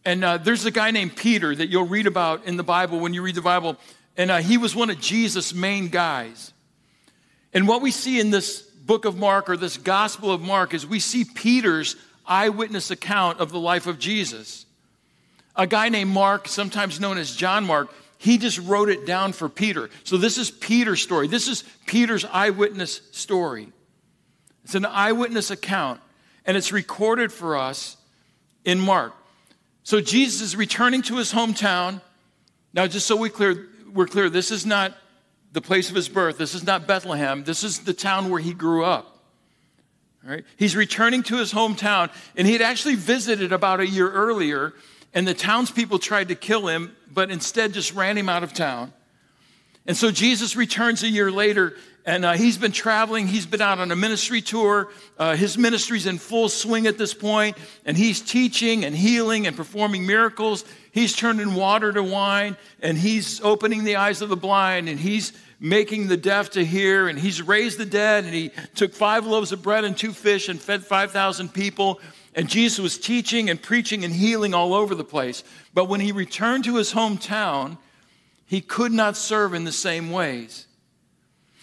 And 0.04 0.24
uh, 0.24 0.38
there's 0.38 0.64
a 0.64 0.70
guy 0.70 0.90
named 0.90 1.16
Peter 1.16 1.54
that 1.54 1.68
you'll 1.68 1.86
read 1.86 2.06
about 2.06 2.44
in 2.46 2.56
the 2.56 2.62
Bible 2.62 3.00
when 3.00 3.14
you 3.14 3.22
read 3.22 3.34
the 3.34 3.42
Bible. 3.42 3.76
And 4.16 4.30
uh, 4.30 4.38
he 4.38 4.58
was 4.58 4.74
one 4.74 4.90
of 4.90 5.00
Jesus' 5.00 5.54
main 5.54 5.88
guys. 5.88 6.52
And 7.52 7.66
what 7.66 7.82
we 7.82 7.90
see 7.90 8.20
in 8.20 8.30
this 8.30 8.62
book 8.62 9.04
of 9.04 9.16
Mark 9.16 9.48
or 9.48 9.56
this 9.56 9.76
Gospel 9.76 10.30
of 10.30 10.40
Mark 10.40 10.74
is 10.74 10.86
we 10.86 11.00
see 11.00 11.24
Peter's 11.24 11.96
eyewitness 12.26 12.90
account 12.90 13.40
of 13.40 13.50
the 13.50 13.58
life 13.58 13.86
of 13.86 13.98
Jesus. 13.98 14.66
A 15.56 15.66
guy 15.66 15.88
named 15.88 16.10
Mark, 16.10 16.46
sometimes 16.46 17.00
known 17.00 17.18
as 17.18 17.34
John 17.34 17.64
Mark, 17.64 17.92
he 18.18 18.38
just 18.38 18.58
wrote 18.58 18.88
it 18.88 19.06
down 19.06 19.32
for 19.32 19.48
Peter. 19.48 19.88
So 20.04 20.16
this 20.16 20.38
is 20.38 20.50
Peter's 20.50 21.00
story. 21.00 21.26
This 21.26 21.48
is 21.48 21.64
Peter's 21.86 22.24
eyewitness 22.24 23.00
story. 23.12 23.68
It's 24.68 24.74
an 24.74 24.84
eyewitness 24.84 25.50
account, 25.50 25.98
and 26.44 26.54
it's 26.54 26.72
recorded 26.72 27.32
for 27.32 27.56
us 27.56 27.96
in 28.66 28.78
Mark. 28.78 29.14
So 29.82 30.02
Jesus 30.02 30.42
is 30.42 30.56
returning 30.56 31.00
to 31.04 31.16
his 31.16 31.32
hometown. 31.32 32.02
Now, 32.74 32.86
just 32.86 33.06
so 33.06 33.16
we 33.16 33.30
clear, 33.30 33.66
we're 33.94 34.06
clear, 34.06 34.28
this 34.28 34.50
is 34.50 34.66
not 34.66 34.94
the 35.52 35.62
place 35.62 35.88
of 35.88 35.96
his 35.96 36.10
birth. 36.10 36.36
This 36.36 36.54
is 36.54 36.66
not 36.66 36.86
Bethlehem. 36.86 37.44
This 37.44 37.64
is 37.64 37.78
the 37.78 37.94
town 37.94 38.28
where 38.28 38.42
he 38.42 38.52
grew 38.52 38.84
up. 38.84 39.24
All 40.22 40.32
right? 40.32 40.44
He's 40.58 40.76
returning 40.76 41.22
to 41.22 41.38
his 41.38 41.50
hometown, 41.50 42.10
and 42.36 42.46
he 42.46 42.52
had 42.52 42.60
actually 42.60 42.96
visited 42.96 43.54
about 43.54 43.80
a 43.80 43.86
year 43.86 44.12
earlier 44.12 44.74
and 45.14 45.26
the 45.26 45.32
townspeople 45.32 45.98
tried 45.98 46.28
to 46.28 46.34
kill 46.34 46.66
him, 46.66 46.94
but 47.10 47.30
instead 47.30 47.72
just 47.72 47.94
ran 47.94 48.18
him 48.18 48.28
out 48.28 48.42
of 48.42 48.52
town. 48.52 48.92
And 49.88 49.96
so 49.96 50.10
Jesus 50.10 50.54
returns 50.54 51.02
a 51.02 51.08
year 51.08 51.32
later, 51.32 51.74
and 52.04 52.22
uh, 52.22 52.34
he's 52.34 52.58
been 52.58 52.72
traveling. 52.72 53.26
He's 53.26 53.46
been 53.46 53.62
out 53.62 53.78
on 53.78 53.90
a 53.90 53.96
ministry 53.96 54.42
tour. 54.42 54.90
Uh, 55.18 55.34
his 55.34 55.56
ministry's 55.56 56.04
in 56.04 56.18
full 56.18 56.50
swing 56.50 56.86
at 56.86 56.98
this 56.98 57.14
point, 57.14 57.56
and 57.86 57.96
he's 57.96 58.20
teaching 58.20 58.84
and 58.84 58.94
healing 58.94 59.46
and 59.46 59.56
performing 59.56 60.06
miracles. 60.06 60.66
He's 60.92 61.16
turning 61.16 61.54
water 61.54 61.90
to 61.90 62.02
wine, 62.02 62.58
and 62.82 62.98
he's 62.98 63.40
opening 63.40 63.84
the 63.84 63.96
eyes 63.96 64.20
of 64.20 64.28
the 64.28 64.36
blind, 64.36 64.90
and 64.90 65.00
he's 65.00 65.32
making 65.58 66.08
the 66.08 66.18
deaf 66.18 66.50
to 66.50 66.62
hear, 66.62 67.08
and 67.08 67.18
he's 67.18 67.40
raised 67.40 67.78
the 67.78 67.86
dead, 67.86 68.24
and 68.24 68.34
he 68.34 68.50
took 68.74 68.92
five 68.92 69.24
loaves 69.26 69.52
of 69.52 69.62
bread 69.62 69.84
and 69.84 69.96
two 69.96 70.12
fish 70.12 70.50
and 70.50 70.60
fed 70.60 70.84
5,000 70.84 71.48
people. 71.48 71.98
And 72.34 72.46
Jesus 72.46 72.78
was 72.78 72.98
teaching 72.98 73.48
and 73.48 73.60
preaching 73.60 74.04
and 74.04 74.12
healing 74.12 74.52
all 74.52 74.74
over 74.74 74.94
the 74.94 75.02
place. 75.02 75.44
But 75.72 75.86
when 75.86 76.00
he 76.00 76.12
returned 76.12 76.64
to 76.64 76.76
his 76.76 76.92
hometown, 76.92 77.78
he 78.48 78.60
could 78.62 78.92
not 78.92 79.16
serve 79.16 79.52
in 79.52 79.64
the 79.64 79.72
same 79.72 80.10
ways. 80.10 80.66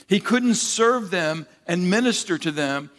He 0.07 0.19
couldn't 0.19 0.55
serve 0.55 1.09
them 1.09 1.47
and 1.65 1.89
minister 1.89 2.37
to 2.37 2.51
them 2.51 2.91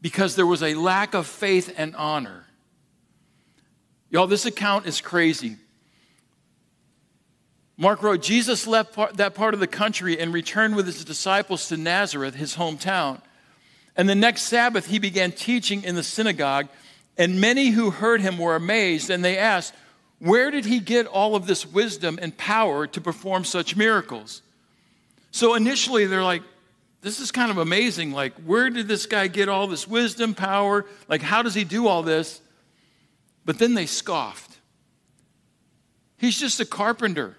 because 0.00 0.34
there 0.34 0.46
was 0.46 0.62
a 0.62 0.74
lack 0.74 1.14
of 1.14 1.26
faith 1.26 1.72
and 1.76 1.94
honor. 1.94 2.46
Y'all, 4.08 4.26
this 4.26 4.46
account 4.46 4.86
is 4.86 5.02
crazy. 5.02 5.56
Mark 7.76 8.02
wrote 8.02 8.22
Jesus 8.22 8.66
left 8.66 8.94
part, 8.94 9.18
that 9.18 9.34
part 9.34 9.52
of 9.52 9.60
the 9.60 9.66
country 9.66 10.18
and 10.18 10.32
returned 10.32 10.74
with 10.74 10.86
his 10.86 11.04
disciples 11.04 11.68
to 11.68 11.76
Nazareth, 11.76 12.34
his 12.34 12.56
hometown. 12.56 13.20
And 13.94 14.08
the 14.08 14.14
next 14.14 14.44
Sabbath, 14.44 14.86
he 14.86 14.98
began 14.98 15.32
teaching 15.32 15.84
in 15.84 15.96
the 15.96 16.02
synagogue 16.02 16.68
and 17.18 17.40
many 17.40 17.68
who 17.68 17.90
heard 17.90 18.22
him 18.22 18.38
were 18.38 18.56
amazed, 18.56 19.10
and 19.10 19.24
they 19.24 19.36
asked, 19.36 19.74
Where 20.24 20.50
did 20.50 20.64
he 20.64 20.80
get 20.80 21.06
all 21.06 21.36
of 21.36 21.46
this 21.46 21.66
wisdom 21.66 22.18
and 22.22 22.34
power 22.38 22.86
to 22.86 22.98
perform 22.98 23.44
such 23.44 23.76
miracles? 23.76 24.40
So 25.32 25.54
initially, 25.54 26.06
they're 26.06 26.24
like, 26.24 26.42
This 27.02 27.20
is 27.20 27.30
kind 27.30 27.50
of 27.50 27.58
amazing. 27.58 28.12
Like, 28.12 28.32
where 28.46 28.70
did 28.70 28.88
this 28.88 29.04
guy 29.04 29.26
get 29.26 29.50
all 29.50 29.66
this 29.66 29.86
wisdom, 29.86 30.34
power? 30.34 30.86
Like, 31.08 31.20
how 31.20 31.42
does 31.42 31.54
he 31.54 31.62
do 31.62 31.86
all 31.86 32.02
this? 32.02 32.40
But 33.44 33.58
then 33.58 33.74
they 33.74 33.84
scoffed. 33.84 34.56
He's 36.16 36.40
just 36.40 36.58
a 36.58 36.64
carpenter, 36.64 37.36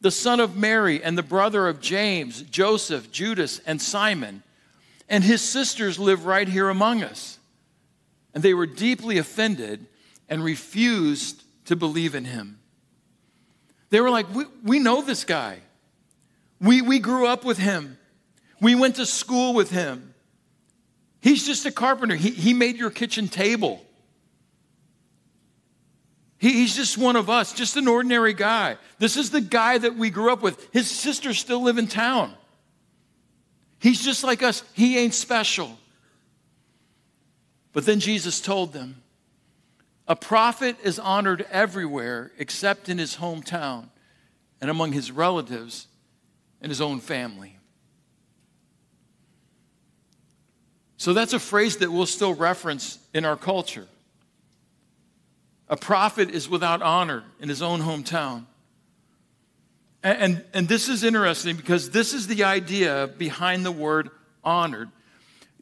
the 0.00 0.10
son 0.10 0.40
of 0.40 0.56
Mary 0.56 1.00
and 1.04 1.16
the 1.16 1.22
brother 1.22 1.68
of 1.68 1.80
James, 1.80 2.42
Joseph, 2.42 3.12
Judas, 3.12 3.60
and 3.60 3.80
Simon. 3.80 4.42
And 5.08 5.22
his 5.22 5.40
sisters 5.40 6.00
live 6.00 6.26
right 6.26 6.48
here 6.48 6.68
among 6.68 7.04
us. 7.04 7.38
and 8.34 8.42
they 8.42 8.54
were 8.54 8.66
deeply 8.66 9.18
offended 9.18 9.86
and 10.28 10.42
refused 10.42 11.44
to 11.66 11.76
believe 11.76 12.14
in 12.14 12.24
him. 12.24 12.58
They 13.90 14.00
were 14.00 14.10
like, 14.10 14.32
We, 14.34 14.44
we 14.62 14.78
know 14.78 15.02
this 15.02 15.24
guy. 15.24 15.60
We, 16.60 16.82
we 16.82 16.98
grew 16.98 17.26
up 17.26 17.44
with 17.44 17.58
him. 17.58 17.98
We 18.60 18.74
went 18.74 18.96
to 18.96 19.06
school 19.06 19.52
with 19.52 19.70
him. 19.70 20.14
He's 21.20 21.46
just 21.46 21.66
a 21.66 21.70
carpenter. 21.70 22.14
He, 22.14 22.30
he 22.30 22.54
made 22.54 22.76
your 22.76 22.90
kitchen 22.90 23.28
table. 23.28 23.84
He, 26.38 26.52
he's 26.52 26.76
just 26.76 26.96
one 26.98 27.16
of 27.16 27.28
us, 27.28 27.52
just 27.52 27.76
an 27.76 27.88
ordinary 27.88 28.34
guy. 28.34 28.76
This 28.98 29.16
is 29.16 29.30
the 29.30 29.40
guy 29.40 29.78
that 29.78 29.96
we 29.96 30.10
grew 30.10 30.32
up 30.32 30.42
with. 30.42 30.68
His 30.72 30.90
sisters 30.90 31.38
still 31.38 31.62
live 31.62 31.78
in 31.78 31.88
town. 31.88 32.34
He's 33.78 34.02
just 34.02 34.24
like 34.24 34.42
us. 34.42 34.62
He 34.74 34.98
ain't 34.98 35.14
special. 35.14 35.78
But 37.72 37.84
then 37.84 38.00
Jesus 38.00 38.40
told 38.40 38.72
them, 38.72 39.02
a 40.08 40.16
prophet 40.16 40.76
is 40.84 40.98
honored 40.98 41.46
everywhere 41.50 42.30
except 42.38 42.88
in 42.88 42.98
his 42.98 43.16
hometown 43.16 43.88
and 44.60 44.70
among 44.70 44.92
his 44.92 45.10
relatives 45.10 45.88
and 46.60 46.70
his 46.70 46.80
own 46.80 47.00
family. 47.00 47.56
So 50.96 51.12
that's 51.12 51.32
a 51.32 51.38
phrase 51.38 51.78
that 51.78 51.90
we'll 51.90 52.06
still 52.06 52.34
reference 52.34 52.98
in 53.12 53.24
our 53.24 53.36
culture. 53.36 53.86
A 55.68 55.76
prophet 55.76 56.30
is 56.30 56.48
without 56.48 56.80
honor 56.80 57.24
in 57.40 57.48
his 57.48 57.60
own 57.60 57.80
hometown. 57.80 58.46
And, 60.02 60.18
and, 60.18 60.44
and, 60.54 60.68
this 60.68 60.88
is 60.88 61.02
interesting 61.02 61.56
because 61.56 61.90
this 61.90 62.14
is 62.14 62.28
the 62.28 62.44
idea 62.44 63.10
behind 63.18 63.66
the 63.66 63.72
word 63.72 64.10
honored. 64.44 64.88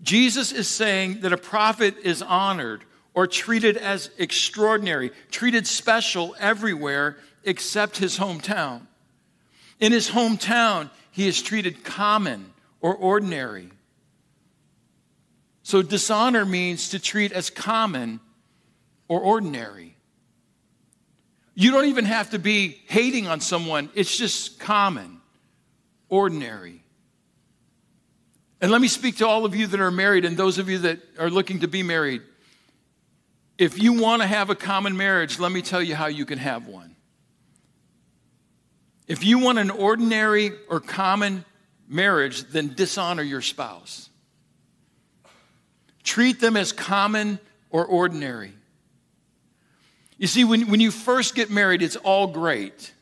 Jesus 0.02 0.52
is 0.52 0.68
saying 0.68 1.20
that 1.20 1.32
a 1.32 1.38
prophet 1.38 1.96
is 2.02 2.20
honored 2.20 2.84
or 3.14 3.26
treated 3.26 3.76
as 3.76 4.10
extraordinary, 4.18 5.10
treated 5.30 5.66
special 5.66 6.34
everywhere 6.38 7.16
except 7.44 7.98
his 7.98 8.18
hometown. 8.18 8.82
In 9.80 9.92
his 9.92 10.10
hometown, 10.10 10.90
he 11.10 11.28
is 11.28 11.40
treated 11.40 11.84
common 11.84 12.52
or 12.80 12.94
ordinary. 12.94 13.70
So, 15.62 15.80
dishonor 15.80 16.44
means 16.44 16.90
to 16.90 16.98
treat 16.98 17.32
as 17.32 17.48
common 17.50 18.20
or 19.08 19.20
ordinary. 19.20 19.96
You 21.54 21.70
don't 21.70 21.86
even 21.86 22.04
have 22.04 22.30
to 22.30 22.38
be 22.38 22.80
hating 22.88 23.28
on 23.28 23.40
someone, 23.40 23.88
it's 23.94 24.16
just 24.16 24.58
common, 24.58 25.20
ordinary. 26.08 26.82
And 28.60 28.70
let 28.72 28.80
me 28.80 28.88
speak 28.88 29.18
to 29.18 29.26
all 29.26 29.44
of 29.44 29.54
you 29.54 29.66
that 29.68 29.80
are 29.80 29.90
married 29.90 30.24
and 30.24 30.36
those 30.36 30.58
of 30.58 30.68
you 30.68 30.78
that 30.78 30.98
are 31.18 31.30
looking 31.30 31.60
to 31.60 31.68
be 31.68 31.82
married. 31.82 32.22
If 33.56 33.80
you 33.80 33.92
want 33.92 34.22
to 34.22 34.28
have 34.28 34.50
a 34.50 34.54
common 34.54 34.96
marriage, 34.96 35.38
let 35.38 35.52
me 35.52 35.62
tell 35.62 35.82
you 35.82 35.94
how 35.94 36.06
you 36.06 36.24
can 36.26 36.38
have 36.38 36.66
one. 36.66 36.96
If 39.06 39.22
you 39.22 39.38
want 39.38 39.58
an 39.58 39.70
ordinary 39.70 40.52
or 40.68 40.80
common 40.80 41.44
marriage, 41.88 42.44
then 42.44 42.74
dishonor 42.74 43.22
your 43.22 43.42
spouse. 43.42 44.08
Treat 46.02 46.40
them 46.40 46.56
as 46.56 46.72
common 46.72 47.38
or 47.70 47.84
ordinary. 47.84 48.52
You 50.16 50.26
see, 50.26 50.44
when, 50.44 50.70
when 50.70 50.80
you 50.80 50.90
first 50.90 51.34
get 51.34 51.50
married, 51.50 51.82
it's 51.82 51.96
all 51.96 52.28
great. 52.28 52.92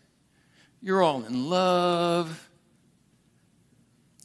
You're 0.80 1.02
all 1.02 1.24
in 1.24 1.48
love. 1.48 2.48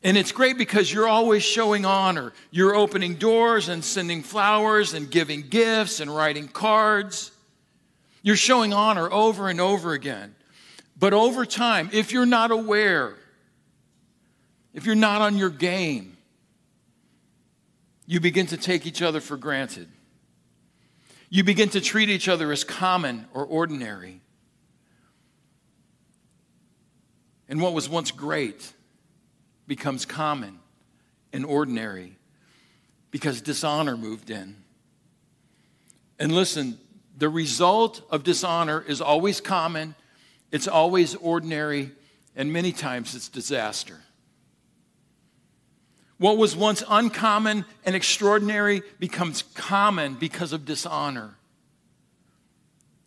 And 0.08 0.16
it's 0.16 0.32
great 0.32 0.58
because 0.58 0.90
you're 0.90 1.10
always 1.10 1.44
showing 1.44 1.86
honor. 1.86 2.32
You're 2.50 2.74
opening 2.74 3.16
doors 3.16 3.68
and 3.68 3.84
sending 3.84 4.24
flowers 4.24 4.94
and 4.94 5.12
giving 5.12 5.42
gifts 5.42 6.00
and 6.00 6.16
writing 6.16 6.48
cards. 6.48 7.34
You're 8.22 8.38
showing 8.38 8.74
honor 8.74 9.12
over 9.12 9.50
and 9.50 9.60
over 9.60 9.92
again. 9.92 10.34
But 10.98 11.12
over 11.12 11.46
time, 11.46 11.90
if 11.92 12.14
you're 12.14 12.26
not 12.26 12.52
aware, 12.52 13.16
if 14.74 14.86
you're 14.86 14.96
not 14.96 15.20
on 15.20 15.36
your 15.36 15.50
game, 15.50 16.16
you 18.06 18.22
begin 18.22 18.46
to 18.46 18.56
take 18.56 18.86
each 18.86 19.02
other 19.02 19.20
for 19.20 19.36
granted. 19.36 19.90
You 21.30 21.44
begin 21.44 21.68
to 21.72 21.82
treat 21.82 22.08
each 22.08 22.30
other 22.30 22.54
as 22.54 22.64
common 22.64 23.28
or 23.34 23.46
ordinary. 23.46 24.22
And 27.50 27.60
what 27.60 27.74
was 27.74 27.90
once 27.90 28.12
great 28.12 28.72
becomes 29.68 30.06
common 30.06 30.60
and 31.34 31.46
ordinary 31.46 32.18
because 33.12 33.42
dishonor 33.42 33.98
moved 33.98 34.30
in. 34.30 34.56
And 36.20 36.32
listen, 36.32 36.80
the 37.18 37.30
result 37.30 38.02
of 38.10 38.24
dishonor 38.24 38.84
is 38.88 39.02
always 39.02 39.42
common, 39.42 39.96
it's 40.52 40.68
always 40.68 41.16
ordinary, 41.16 41.92
and 42.36 42.52
many 42.54 42.72
times 42.72 43.16
it's 43.16 43.30
disaster. 43.30 44.00
What 46.18 46.38
was 46.38 46.56
once 46.56 46.84
uncommon 46.88 47.66
and 47.86 47.96
extraordinary 47.96 48.82
becomes 49.00 49.44
common 49.54 50.16
because 50.16 50.52
of 50.54 50.66
dishonor. 50.66 51.36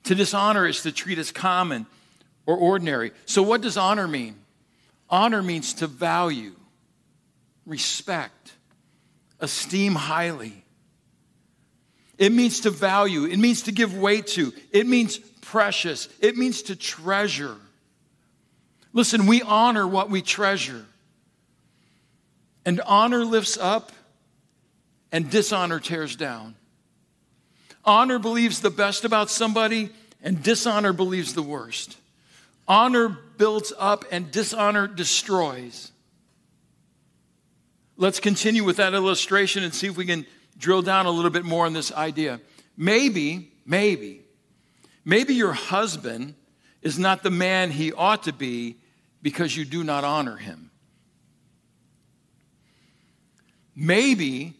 To 0.05 0.15
dishonor 0.15 0.67
is 0.67 0.83
to 0.83 0.93
treat 0.93 1.19
as 1.19 1.33
common 1.33 1.87
or 2.47 2.57
ordinary. 2.57 3.13
So, 3.27 3.43
what 3.43 3.61
does 3.61 3.77
honor 3.77 4.07
mean? 4.07 4.37
Honor 5.11 5.43
means 5.43 5.75
to 5.75 5.87
value, 5.89 6.55
respect, 7.67 8.53
esteem 9.41 9.95
highly. 9.95 10.65
It 12.17 12.33
means 12.33 12.61
to 12.61 12.71
value, 12.71 13.25
it 13.25 13.39
means 13.39 13.63
to 13.63 13.73
give 13.73 13.97
weight 13.97 14.29
to, 14.29 14.53
it 14.71 14.87
means 14.87 15.19
precious, 15.41 16.09
it 16.21 16.37
means 16.37 16.63
to 16.63 16.77
treasure. 16.77 17.57
Listen, 18.93 19.27
we 19.27 19.43
honor 19.43 19.87
what 19.87 20.11
we 20.11 20.23
treasure. 20.23 20.85
And 22.65 22.81
honor 22.83 23.25
lifts 23.25 23.57
up, 23.57 23.93
and 25.11 25.31
dishonor 25.31 25.81
tears 25.81 26.15
down. 26.15 26.55
Honor 27.85 28.19
believes 28.19 28.61
the 28.61 28.71
best 28.71 29.05
about 29.05 29.31
somebody, 29.31 29.91
and 30.23 30.43
dishonor 30.43 30.93
believes 30.93 31.35
the 31.35 31.43
worst. 31.43 31.97
Honor 32.69 33.19
builds 33.41 33.73
up, 33.79 34.05
and 34.13 34.31
dishonor 34.31 34.87
destroys. 34.87 35.93
Let's 37.97 38.21
continue 38.21 38.65
with 38.65 38.77
that 38.77 38.93
illustration 38.93 39.65
and 39.65 39.73
see 39.73 39.87
if 39.87 39.97
we 39.97 40.05
can 40.05 40.27
drill 40.59 40.83
down 40.83 41.07
a 41.07 41.11
little 41.11 41.31
bit 41.31 41.47
more 41.47 41.65
on 41.65 41.73
this 41.73 41.91
idea. 41.91 42.39
Maybe, 42.77 43.51
maybe, 43.65 44.21
maybe 45.07 45.33
your 45.33 45.55
husband 45.55 46.35
is 46.83 46.99
not 46.99 47.23
the 47.23 47.31
man 47.31 47.71
he 47.71 47.95
ought 47.95 48.25
to 48.25 48.35
be 48.35 48.77
because 49.23 49.57
you 49.57 49.65
do 49.65 49.85
not 49.85 50.05
honor 50.05 50.37
him. 50.37 50.71
Maybe 53.75 54.53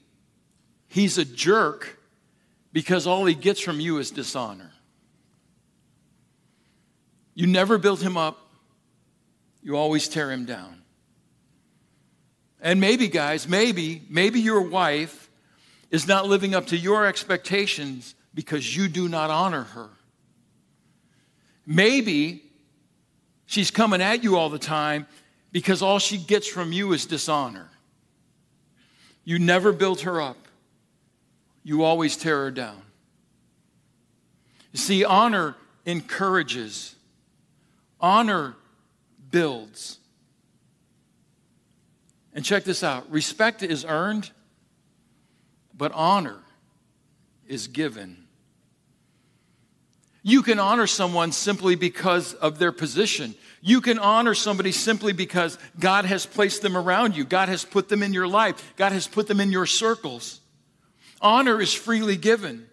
he's 0.89 1.19
a 1.19 1.27
jerk 1.27 1.99
because 2.73 3.07
all 3.07 3.27
he 3.27 3.35
gets 3.35 3.61
from 3.61 3.79
you 3.79 3.99
is 3.99 4.11
dishonor. 4.11 4.73
You 7.35 7.47
never 7.47 7.77
build 7.77 8.01
him 8.01 8.17
up, 8.17 8.47
you 9.63 9.77
always 9.77 10.09
tear 10.09 10.31
him 10.31 10.45
down. 10.45 10.83
And 12.61 12.81
maybe, 12.81 13.09
guys, 13.09 13.49
maybe, 13.49 14.03
maybe 14.09 14.41
your 14.41 14.63
wife 14.63 15.31
is 15.91 16.07
not 16.07 16.27
living 16.27 16.55
up 16.55 16.67
to 16.69 16.77
your 16.77 17.07
expectations 17.07 18.15
because 18.35 18.77
you 18.77 18.89
do 18.89 19.09
not 19.09 19.31
honor 19.31 19.65
her. 19.65 19.91
Maybe 21.67 22.45
she's 23.47 23.71
coming 23.71 24.03
at 24.03 24.23
you 24.23 24.37
all 24.37 24.51
the 24.51 24.59
time 24.59 25.07
because 25.53 25.83
all 25.83 25.99
she 25.99 26.19
gets 26.19 26.47
from 26.47 26.73
you 26.73 26.93
is 26.93 27.07
dishonor. 27.07 27.71
You 29.25 29.39
never 29.39 29.73
build 29.73 30.03
her 30.03 30.21
up, 30.21 30.49
you 31.63 31.85
always 31.85 32.17
tear 32.17 32.45
her 32.45 32.51
down. 32.51 32.83
You 34.73 34.79
see, 34.79 35.05
honor 35.05 35.57
encourages, 35.85 36.95
honor 38.01 38.55
builds. 39.31 39.99
And 42.35 42.45
check 42.45 42.65
this 42.65 42.83
out 42.83 43.11
respect 43.11 43.63
is 43.63 43.85
earned, 43.85 44.31
but 45.77 45.93
honor 45.93 46.39
is 47.47 47.67
given. 47.67 48.17
You 50.23 50.43
can 50.43 50.59
honor 50.59 50.87
someone 50.87 51.33
simply 51.33 51.77
because 51.77 52.35
of 52.35 52.59
their 52.59 52.73
position. 52.73 53.35
You 53.63 53.81
can 53.81 53.99
honor 53.99 54.35
somebody 54.35 54.73
simply 54.73 55.13
because 55.13 55.59
God 55.79 56.05
has 56.05 56.27
placed 56.27 56.63
them 56.63 56.77
around 56.77 57.17
you. 57.17 57.25
God 57.25 57.49
has 57.49 57.65
put 57.65 57.89
them 57.89 58.03
in 58.03 58.13
your 58.13 58.29
life. 58.29 58.75
God 58.77 58.93
has 58.93 59.07
put 59.07 59.27
them 59.27 59.41
in 59.41 59.51
your 59.51 59.67
circles. 59.67 60.41
Honor 61.21 61.61
is 61.61 61.73
freely 61.73 62.17
given. 62.17 62.67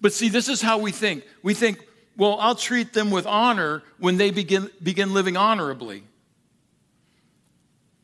But 0.00 0.12
see, 0.12 0.28
this 0.28 0.48
is 0.48 0.60
how 0.60 0.78
we 0.78 0.92
think. 0.92 1.24
We 1.42 1.54
think, 1.54 1.78
well, 2.16 2.38
I'll 2.40 2.54
treat 2.54 2.92
them 2.92 3.10
with 3.10 3.26
honor 3.26 3.82
when 3.98 4.16
they 4.16 4.30
begin, 4.30 4.70
begin 4.82 5.12
living 5.12 5.36
honorably. 5.36 6.04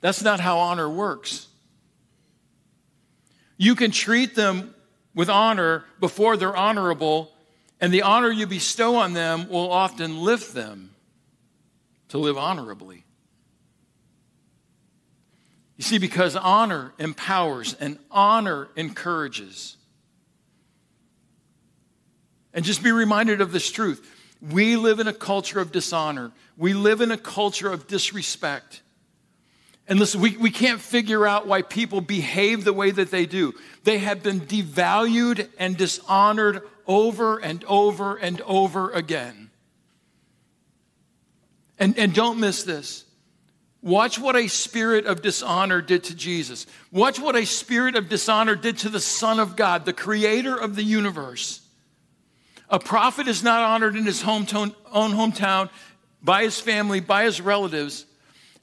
That's 0.00 0.22
not 0.22 0.40
how 0.40 0.58
honor 0.58 0.88
works. 0.88 1.48
You 3.56 3.74
can 3.74 3.90
treat 3.90 4.34
them 4.34 4.74
with 5.14 5.28
honor 5.28 5.84
before 6.00 6.36
they're 6.36 6.56
honorable, 6.56 7.30
and 7.80 7.92
the 7.92 8.02
honor 8.02 8.30
you 8.30 8.46
bestow 8.46 8.96
on 8.96 9.12
them 9.12 9.48
will 9.48 9.70
often 9.70 10.18
lift 10.18 10.54
them 10.54 10.90
to 12.08 12.18
live 12.18 12.38
honorably. 12.38 13.04
You 15.76 15.84
see, 15.84 15.98
because 15.98 16.36
honor 16.36 16.92
empowers 16.98 17.74
and 17.74 17.98
honor 18.10 18.68
encourages. 18.76 19.76
And 22.52 22.64
just 22.64 22.82
be 22.82 22.92
reminded 22.92 23.40
of 23.40 23.52
this 23.52 23.70
truth. 23.70 24.06
We 24.40 24.76
live 24.76 25.00
in 25.00 25.08
a 25.08 25.12
culture 25.12 25.60
of 25.60 25.72
dishonor. 25.72 26.32
We 26.56 26.72
live 26.72 27.00
in 27.00 27.10
a 27.10 27.18
culture 27.18 27.70
of 27.70 27.86
disrespect. 27.86 28.82
And 29.86 29.98
listen, 29.98 30.20
we, 30.20 30.36
we 30.36 30.50
can't 30.50 30.80
figure 30.80 31.26
out 31.26 31.46
why 31.46 31.62
people 31.62 32.00
behave 32.00 32.64
the 32.64 32.72
way 32.72 32.90
that 32.90 33.10
they 33.10 33.26
do. 33.26 33.54
They 33.84 33.98
have 33.98 34.22
been 34.22 34.40
devalued 34.40 35.48
and 35.58 35.76
dishonored 35.76 36.62
over 36.86 37.38
and 37.38 37.64
over 37.64 38.16
and 38.16 38.40
over 38.42 38.90
again. 38.92 39.50
And, 41.78 41.98
and 41.98 42.14
don't 42.14 42.38
miss 42.38 42.62
this. 42.62 43.04
Watch 43.82 44.18
what 44.18 44.36
a 44.36 44.48
spirit 44.48 45.06
of 45.06 45.22
dishonor 45.22 45.80
did 45.80 46.04
to 46.04 46.14
Jesus. 46.14 46.66
Watch 46.92 47.18
what 47.18 47.34
a 47.34 47.46
spirit 47.46 47.96
of 47.96 48.08
dishonor 48.08 48.54
did 48.54 48.78
to 48.78 48.90
the 48.90 49.00
Son 49.00 49.38
of 49.38 49.56
God, 49.56 49.86
the 49.86 49.92
creator 49.92 50.54
of 50.54 50.76
the 50.76 50.84
universe. 50.84 51.62
A 52.70 52.78
prophet 52.78 53.26
is 53.26 53.42
not 53.42 53.62
honored 53.62 53.96
in 53.96 54.06
his 54.06 54.22
hometown, 54.22 54.74
own 54.92 55.10
hometown, 55.10 55.68
by 56.22 56.44
his 56.44 56.60
family, 56.60 57.00
by 57.00 57.24
his 57.24 57.40
relatives. 57.40 58.06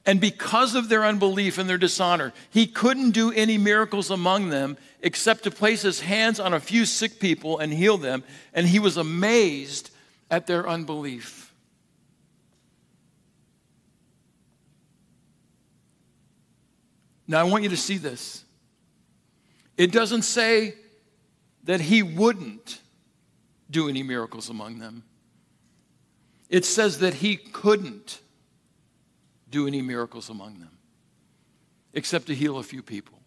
And 0.05 0.21
because 0.21 0.75
of 0.75 0.87
their 0.87 1.03
unbelief 1.03 1.57
and 1.57 1.69
their 1.69 1.77
dishonor, 1.77 2.31
he 2.49 2.65
couldn't 2.65 3.11
do 3.11 3.31
any 3.33 3.57
miracles 3.57 4.09
among 4.09 4.49
them 4.49 4.77
except 5.01 5.43
to 5.43 5.51
place 5.51 5.81
his 5.81 5.99
hands 5.99 6.39
on 6.39 6.53
a 6.53 6.59
few 6.61 6.85
sick 6.85 7.19
people 7.19 7.59
and 7.59 7.73
heal 7.73 7.97
them. 7.97 8.23
And 8.53 8.65
he 8.65 8.79
was 8.79 8.95
amazed 8.95 9.91
at 10.31 10.47
their 10.47 10.67
unbelief. 10.67 11.53
Now, 17.27 17.41
I 17.41 17.43
want 17.43 17.63
you 17.63 17.69
to 17.69 17.77
see 17.77 17.97
this. 17.97 18.45
It 19.75 19.91
doesn't 19.91 20.21
say 20.21 20.75
that 21.65 21.81
he 21.81 22.01
wouldn't 22.01 22.79
do 23.69 23.89
any 23.89 24.03
miracles 24.03 24.50
among 24.50 24.79
them, 24.79 25.03
it 26.50 26.65
says 26.65 27.00
that 27.00 27.15
he 27.15 27.36
couldn't 27.36 28.21
do 29.50 29.67
any 29.67 29.81
miracles 29.81 30.29
among 30.29 30.59
them 30.59 30.77
except 31.93 32.27
to 32.27 32.36
heal 32.36 32.57
a 32.57 32.63
few 32.63 32.81
people. 32.81 33.19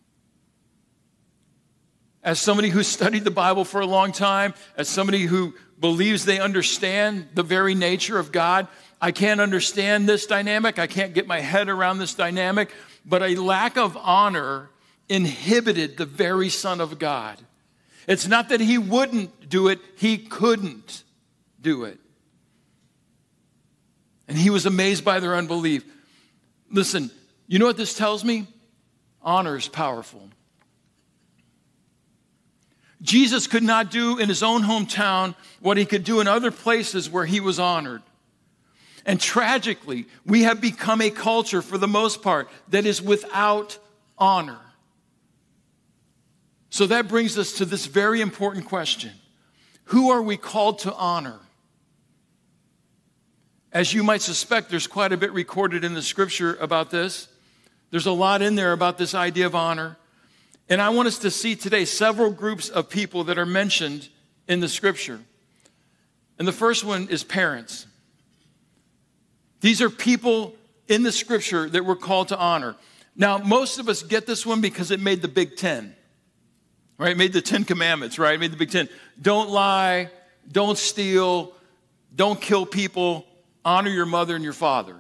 As 2.23 2.39
somebody 2.39 2.69
who 2.69 2.83
studied 2.83 3.25
the 3.25 3.31
Bible 3.31 3.65
for 3.65 3.81
a 3.81 3.87
long 3.87 4.13
time, 4.13 4.55
as 4.77 4.89
somebody 4.89 5.23
who 5.23 5.55
believes 5.79 6.25
they 6.25 6.39
understand 6.39 7.29
the 7.35 7.43
very 7.43 7.75
nature 7.75 8.19
of 8.19 8.31
God, 8.31 8.69
I 9.01 9.13
can't 9.13 9.41
understand 9.41 10.07
this 10.07 10.27
dynamic. 10.27 10.79
I 10.79 10.87
can't 10.87 11.15
get 11.15 11.27
my 11.27 11.41
head 11.41 11.71
around 11.71 11.99
this 11.99 12.15
dynamic 12.15 12.71
but 13.05 13.23
a 13.23 13.37
lack 13.37 13.77
of 13.77 13.97
honor 13.97 14.71
inhibited 15.09 15.97
the 15.97 16.07
very 16.07 16.49
Son 16.49 16.81
of 16.81 16.99
God. 16.99 17.39
It's 18.11 18.27
not 18.27 18.49
that 18.49 18.61
he 18.61 18.77
wouldn't 18.77 19.49
do 19.49 19.69
it, 19.69 19.79
he 19.97 20.19
couldn't 20.19 21.05
do 21.61 21.85
it. 21.85 22.01
And 24.27 24.37
he 24.37 24.51
was 24.51 24.67
amazed 24.67 25.05
by 25.05 25.21
their 25.21 25.37
unbelief. 25.37 25.85
Listen, 26.73 27.13
you 27.47 27.61
know 27.61 27.67
what 27.67 27.77
this 27.77 27.95
tells 27.95 28.25
me? 28.25 28.49
Honor 29.23 29.57
is 29.57 29.69
powerful. 29.69 30.29
Jesus 33.01 33.47
could 33.47 33.63
not 33.63 33.93
do 33.93 34.19
in 34.19 34.29
his 34.29 34.43
own 34.43 34.63
hometown 34.63 35.37
what 35.61 35.77
he 35.77 35.85
could 35.85 36.03
do 36.03 36.19
in 36.19 36.27
other 36.27 36.51
places 36.51 37.09
where 37.09 37.27
he 37.27 37.39
was 37.39 37.61
honored. 37.61 38.03
And 39.07 39.21
tragically, 39.21 40.07
we 40.27 40.43
have 40.43 40.61
become 40.61 41.01
a 41.01 41.11
culture, 41.11 41.63
for 41.63 41.79
the 41.79 41.87
most 41.87 42.23
part, 42.23 42.49
that 42.71 42.87
is 42.87 43.01
without 43.01 43.79
honor. 44.19 44.59
So 46.71 46.87
that 46.87 47.09
brings 47.09 47.37
us 47.37 47.53
to 47.55 47.65
this 47.65 47.87
very 47.87 48.21
important 48.21 48.65
question 48.65 49.13
Who 49.85 50.11
are 50.11 50.23
we 50.23 50.37
called 50.37 50.81
to 50.81 50.95
honor? 50.95 51.41
As 53.73 53.95
you 53.95 54.03
might 54.03 54.23
suspect, 54.23 54.71
there's 54.71 54.89
quite 54.89 55.13
a 55.13 55.17
bit 55.17 55.33
recorded 55.33 55.85
in 55.85 55.95
the 55.95 56.03
scripture 56.03 56.57
about 56.57 56.91
this. 56.91 57.29
There's 57.91 58.07
a 58.07 58.13
lot 58.13 58.43
in 58.43 58.57
there 58.57 58.73
about 58.73 58.99
this 58.99 59.15
idea 59.15 59.47
of 59.47 59.55
honor. 59.55 59.97
And 60.69 60.81
I 60.81 60.89
want 60.91 61.09
us 61.09 61.19
to 61.19 61.31
see 61.31 61.57
today 61.57 61.85
several 61.85 62.31
groups 62.31 62.69
of 62.69 62.89
people 62.89 63.25
that 63.25 63.39
are 63.39 63.47
mentioned 63.47 64.09
in 64.49 64.61
the 64.61 64.69
scripture. 64.69 65.21
And 66.39 66.49
the 66.49 66.53
first 66.53 66.85
one 66.85 67.09
is 67.09 67.23
parents. 67.23 67.87
These 69.61 69.83
are 69.83 69.91
people 69.91 70.55
in 70.89 71.03
the 71.03 71.13
scripture 71.13 71.69
that 71.69 71.85
we're 71.85 71.97
called 71.97 72.29
to 72.29 72.39
honor. 72.39 72.77
Now, 73.15 73.39
most 73.39 73.79
of 73.79 73.89
us 73.89 74.03
get 74.03 74.27
this 74.27 74.47
one 74.47 74.61
because 74.61 74.91
it 74.91 75.01
made 75.01 75.23
the 75.23 75.29
Big 75.29 75.57
Ten, 75.57 75.95
right? 77.01 77.17
Made 77.17 77.33
the 77.33 77.41
Ten 77.41 77.65
Commandments, 77.65 78.19
right? 78.19 78.39
Made 78.39 78.53
the 78.53 78.59
Big 78.59 78.71
Ten. 78.71 78.89
Don't 79.21 79.49
lie, 79.49 80.11
don't 80.53 80.77
steal, 80.77 81.55
don't 82.15 82.39
kill 82.39 82.67
people, 82.67 83.25
honor 83.65 83.89
your 83.89 84.05
mother 84.05 84.35
and 84.35 84.45
your 84.45 84.53
father. 84.53 84.97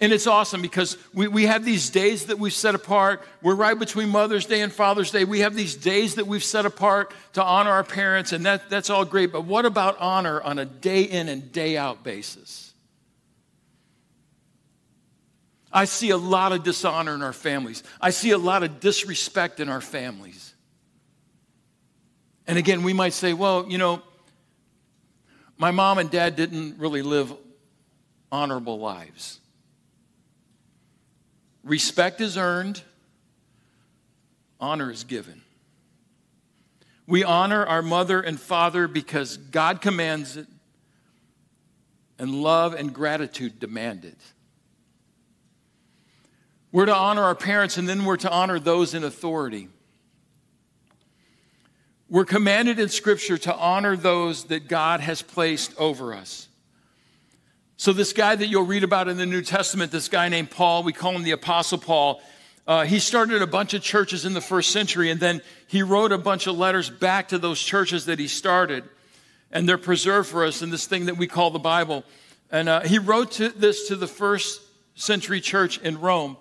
And 0.00 0.12
it's 0.12 0.26
awesome 0.26 0.60
because 0.60 0.98
we, 1.14 1.28
we 1.28 1.46
have 1.46 1.64
these 1.64 1.88
days 1.88 2.26
that 2.26 2.38
we've 2.38 2.52
set 2.52 2.74
apart. 2.74 3.22
We're 3.40 3.54
right 3.54 3.78
between 3.78 4.10
Mother's 4.10 4.44
Day 4.44 4.60
and 4.60 4.70
Father's 4.70 5.10
Day. 5.10 5.24
We 5.24 5.40
have 5.40 5.54
these 5.54 5.76
days 5.76 6.16
that 6.16 6.26
we've 6.26 6.44
set 6.44 6.66
apart 6.66 7.14
to 7.34 7.42
honor 7.42 7.70
our 7.70 7.84
parents, 7.84 8.32
and 8.32 8.44
that, 8.44 8.68
that's 8.68 8.90
all 8.90 9.06
great. 9.06 9.32
But 9.32 9.46
what 9.46 9.64
about 9.64 9.98
honor 9.98 10.42
on 10.42 10.58
a 10.58 10.66
day 10.66 11.04
in 11.04 11.30
and 11.30 11.50
day 11.52 11.78
out 11.78 12.04
basis? 12.04 12.73
I 15.74 15.86
see 15.86 16.10
a 16.10 16.16
lot 16.16 16.52
of 16.52 16.62
dishonor 16.62 17.14
in 17.14 17.22
our 17.22 17.32
families. 17.32 17.82
I 18.00 18.10
see 18.10 18.30
a 18.30 18.38
lot 18.38 18.62
of 18.62 18.78
disrespect 18.78 19.58
in 19.58 19.68
our 19.68 19.80
families. 19.80 20.54
And 22.46 22.56
again, 22.56 22.84
we 22.84 22.92
might 22.92 23.12
say, 23.12 23.32
well, 23.32 23.66
you 23.68 23.76
know, 23.76 24.00
my 25.58 25.72
mom 25.72 25.98
and 25.98 26.08
dad 26.08 26.36
didn't 26.36 26.78
really 26.78 27.02
live 27.02 27.32
honorable 28.30 28.78
lives. 28.78 29.40
Respect 31.64 32.20
is 32.20 32.36
earned, 32.36 32.80
honor 34.60 34.92
is 34.92 35.02
given. 35.02 35.42
We 37.06 37.24
honor 37.24 37.66
our 37.66 37.82
mother 37.82 38.20
and 38.20 38.38
father 38.38 38.86
because 38.86 39.38
God 39.38 39.80
commands 39.80 40.36
it, 40.36 40.46
and 42.18 42.30
love 42.30 42.74
and 42.74 42.94
gratitude 42.94 43.58
demand 43.58 44.04
it. 44.04 44.18
We're 46.74 46.86
to 46.86 46.96
honor 46.96 47.22
our 47.22 47.36
parents, 47.36 47.76
and 47.76 47.88
then 47.88 48.04
we're 48.04 48.16
to 48.16 48.30
honor 48.32 48.58
those 48.58 48.94
in 48.94 49.04
authority. 49.04 49.68
We're 52.08 52.24
commanded 52.24 52.80
in 52.80 52.88
Scripture 52.88 53.38
to 53.38 53.54
honor 53.54 53.94
those 53.94 54.46
that 54.46 54.66
God 54.66 54.98
has 54.98 55.22
placed 55.22 55.72
over 55.78 56.12
us. 56.12 56.48
So, 57.76 57.92
this 57.92 58.12
guy 58.12 58.34
that 58.34 58.48
you'll 58.48 58.66
read 58.66 58.82
about 58.82 59.06
in 59.06 59.16
the 59.16 59.24
New 59.24 59.40
Testament, 59.40 59.92
this 59.92 60.08
guy 60.08 60.28
named 60.28 60.50
Paul, 60.50 60.82
we 60.82 60.92
call 60.92 61.12
him 61.12 61.22
the 61.22 61.30
Apostle 61.30 61.78
Paul, 61.78 62.20
uh, 62.66 62.82
he 62.82 62.98
started 62.98 63.40
a 63.40 63.46
bunch 63.46 63.72
of 63.74 63.80
churches 63.80 64.24
in 64.24 64.32
the 64.34 64.40
first 64.40 64.70
century, 64.70 65.10
and 65.10 65.20
then 65.20 65.42
he 65.68 65.84
wrote 65.84 66.10
a 66.10 66.18
bunch 66.18 66.48
of 66.48 66.58
letters 66.58 66.90
back 66.90 67.28
to 67.28 67.38
those 67.38 67.62
churches 67.62 68.06
that 68.06 68.18
he 68.18 68.26
started. 68.26 68.82
And 69.52 69.68
they're 69.68 69.78
preserved 69.78 70.28
for 70.28 70.44
us 70.44 70.60
in 70.60 70.70
this 70.70 70.88
thing 70.88 71.06
that 71.06 71.18
we 71.18 71.28
call 71.28 71.52
the 71.52 71.60
Bible. 71.60 72.02
And 72.50 72.68
uh, 72.68 72.80
he 72.80 72.98
wrote 72.98 73.30
to 73.32 73.50
this 73.50 73.86
to 73.86 73.94
the 73.94 74.08
first 74.08 74.60
century 74.96 75.40
church 75.40 75.78
in 75.78 76.00
Rome. 76.00 76.36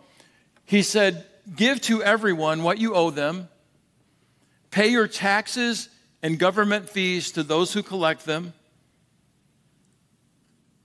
He 0.66 0.82
said, 0.82 1.26
Give 1.56 1.82
to 1.82 2.02
everyone 2.02 2.64
what 2.64 2.78
you 2.78 2.96
owe 2.96 3.10
them, 3.10 3.50
pay 4.72 4.88
your 4.88 5.08
taxes 5.08 5.90
and 6.22 6.40
government 6.40 6.90
fees 6.90 7.32
to 7.34 7.44
those 7.44 7.74
who 7.74 7.84
collect 7.84 8.26
them, 8.26 8.54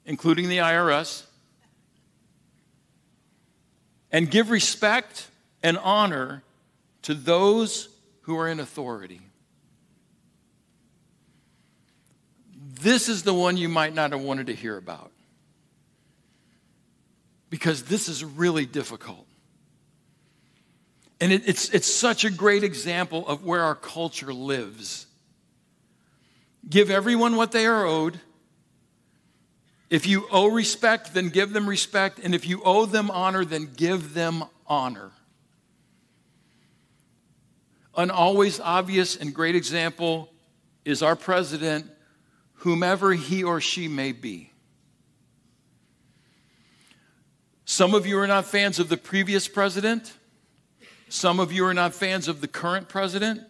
including 0.04 0.48
the 0.48 0.58
IRS, 0.58 1.24
and 4.10 4.28
give 4.28 4.50
respect 4.50 5.28
and 5.62 5.78
honor 5.78 6.42
to 7.02 7.14
those 7.14 7.88
who 8.22 8.36
are 8.36 8.48
in 8.48 8.58
authority. 8.58 9.20
This 12.80 13.08
is 13.08 13.22
the 13.22 13.34
one 13.34 13.56
you 13.56 13.68
might 13.68 13.94
not 13.94 14.10
have 14.10 14.20
wanted 14.20 14.48
to 14.48 14.54
hear 14.54 14.76
about 14.76 15.12
because 17.48 17.84
this 17.84 18.08
is 18.08 18.24
really 18.24 18.66
difficult. 18.66 19.27
And 21.20 21.32
it, 21.32 21.48
it's, 21.48 21.70
it's 21.70 21.92
such 21.92 22.24
a 22.24 22.30
great 22.30 22.62
example 22.62 23.26
of 23.26 23.44
where 23.44 23.62
our 23.62 23.74
culture 23.74 24.32
lives. 24.32 25.06
Give 26.68 26.90
everyone 26.90 27.36
what 27.36 27.52
they 27.52 27.66
are 27.66 27.84
owed. 27.86 28.20
If 29.90 30.06
you 30.06 30.26
owe 30.30 30.48
respect, 30.48 31.14
then 31.14 31.30
give 31.30 31.52
them 31.52 31.68
respect. 31.68 32.20
And 32.22 32.34
if 32.34 32.46
you 32.46 32.62
owe 32.64 32.86
them 32.86 33.10
honor, 33.10 33.44
then 33.44 33.70
give 33.76 34.14
them 34.14 34.44
honor. 34.66 35.10
An 37.96 38.10
always 38.10 38.60
obvious 38.60 39.16
and 39.16 39.34
great 39.34 39.56
example 39.56 40.30
is 40.84 41.02
our 41.02 41.16
president, 41.16 41.90
whomever 42.54 43.12
he 43.12 43.42
or 43.42 43.60
she 43.60 43.88
may 43.88 44.12
be. 44.12 44.52
Some 47.64 47.94
of 47.94 48.06
you 48.06 48.18
are 48.18 48.26
not 48.26 48.46
fans 48.46 48.78
of 48.78 48.88
the 48.88 48.96
previous 48.96 49.48
president. 49.48 50.12
Some 51.08 51.40
of 51.40 51.52
you 51.52 51.64
are 51.64 51.74
not 51.74 51.94
fans 51.94 52.28
of 52.28 52.40
the 52.40 52.48
current 52.48 52.88
president. 52.88 53.42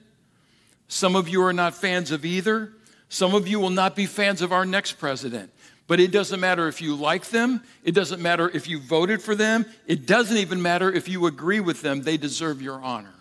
Some 0.86 1.16
of 1.16 1.28
you 1.28 1.42
are 1.42 1.52
not 1.52 1.74
fans 1.74 2.10
of 2.10 2.24
either. 2.24 2.72
Some 3.08 3.34
of 3.34 3.48
you 3.48 3.58
will 3.60 3.70
not 3.70 3.96
be 3.96 4.06
fans 4.06 4.42
of 4.42 4.52
our 4.52 4.64
next 4.64 4.92
president. 4.92 5.50
But 5.86 6.00
it 6.00 6.10
doesn't 6.10 6.38
matter 6.38 6.68
if 6.68 6.82
you 6.82 6.94
like 6.94 7.26
them. 7.26 7.62
It 7.82 7.92
doesn't 7.92 8.20
matter 8.20 8.50
if 8.50 8.68
you 8.68 8.78
voted 8.78 9.22
for 9.22 9.34
them. 9.34 9.64
It 9.86 10.06
doesn't 10.06 10.36
even 10.36 10.60
matter 10.60 10.92
if 10.92 11.08
you 11.08 11.26
agree 11.26 11.60
with 11.60 11.80
them. 11.82 12.02
They 12.02 12.16
deserve 12.16 12.60
your 12.60 12.80
honor. 12.80 13.14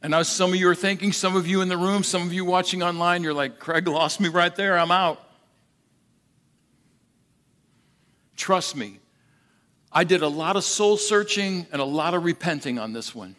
And 0.00 0.12
now 0.12 0.22
some 0.22 0.50
of 0.50 0.56
you 0.56 0.68
are 0.68 0.74
thinking, 0.74 1.12
some 1.12 1.36
of 1.36 1.46
you 1.46 1.60
in 1.60 1.68
the 1.68 1.76
room, 1.76 2.02
some 2.02 2.22
of 2.22 2.32
you 2.32 2.44
watching 2.44 2.82
online, 2.82 3.22
you're 3.22 3.34
like, 3.34 3.60
Craig 3.60 3.86
lost 3.86 4.20
me 4.20 4.28
right 4.28 4.54
there. 4.54 4.76
I'm 4.76 4.90
out. 4.90 5.20
Trust 8.36 8.74
me, 8.74 8.98
I 9.92 10.04
did 10.04 10.22
a 10.22 10.28
lot 10.28 10.56
of 10.56 10.64
soul 10.64 10.96
searching 10.96 11.66
and 11.70 11.80
a 11.80 11.84
lot 11.84 12.14
of 12.14 12.24
repenting 12.24 12.78
on 12.78 12.92
this 12.92 13.14
one. 13.14 13.36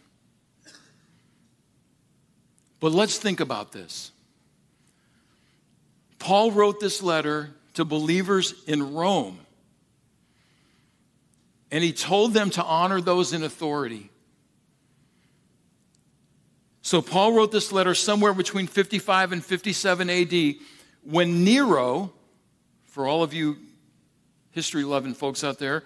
But 2.78 2.92
let's 2.92 3.18
think 3.18 3.40
about 3.40 3.72
this. 3.72 4.12
Paul 6.18 6.52
wrote 6.52 6.80
this 6.80 7.02
letter 7.02 7.50
to 7.74 7.84
believers 7.84 8.54
in 8.66 8.94
Rome, 8.94 9.38
and 11.70 11.82
he 11.82 11.92
told 11.92 12.32
them 12.32 12.50
to 12.50 12.62
honor 12.62 13.00
those 13.00 13.32
in 13.32 13.42
authority. 13.42 14.10
So, 16.82 17.00
Paul 17.02 17.32
wrote 17.32 17.50
this 17.50 17.72
letter 17.72 17.94
somewhere 17.94 18.34
between 18.34 18.66
55 18.66 19.32
and 19.32 19.44
57 19.44 20.10
AD 20.10 20.54
when 21.02 21.42
Nero, 21.42 22.12
for 22.84 23.06
all 23.06 23.22
of 23.22 23.32
you 23.32 23.56
history 24.50 24.84
loving 24.84 25.14
folks 25.14 25.42
out 25.42 25.58
there, 25.58 25.82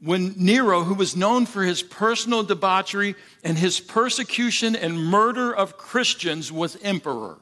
when 0.00 0.34
Nero, 0.36 0.82
who 0.82 0.94
was 0.94 1.16
known 1.16 1.46
for 1.46 1.62
his 1.62 1.82
personal 1.82 2.42
debauchery 2.42 3.14
and 3.42 3.56
his 3.56 3.80
persecution 3.80 4.76
and 4.76 5.02
murder 5.02 5.54
of 5.54 5.78
Christians, 5.78 6.52
was 6.52 6.76
emperor. 6.82 7.38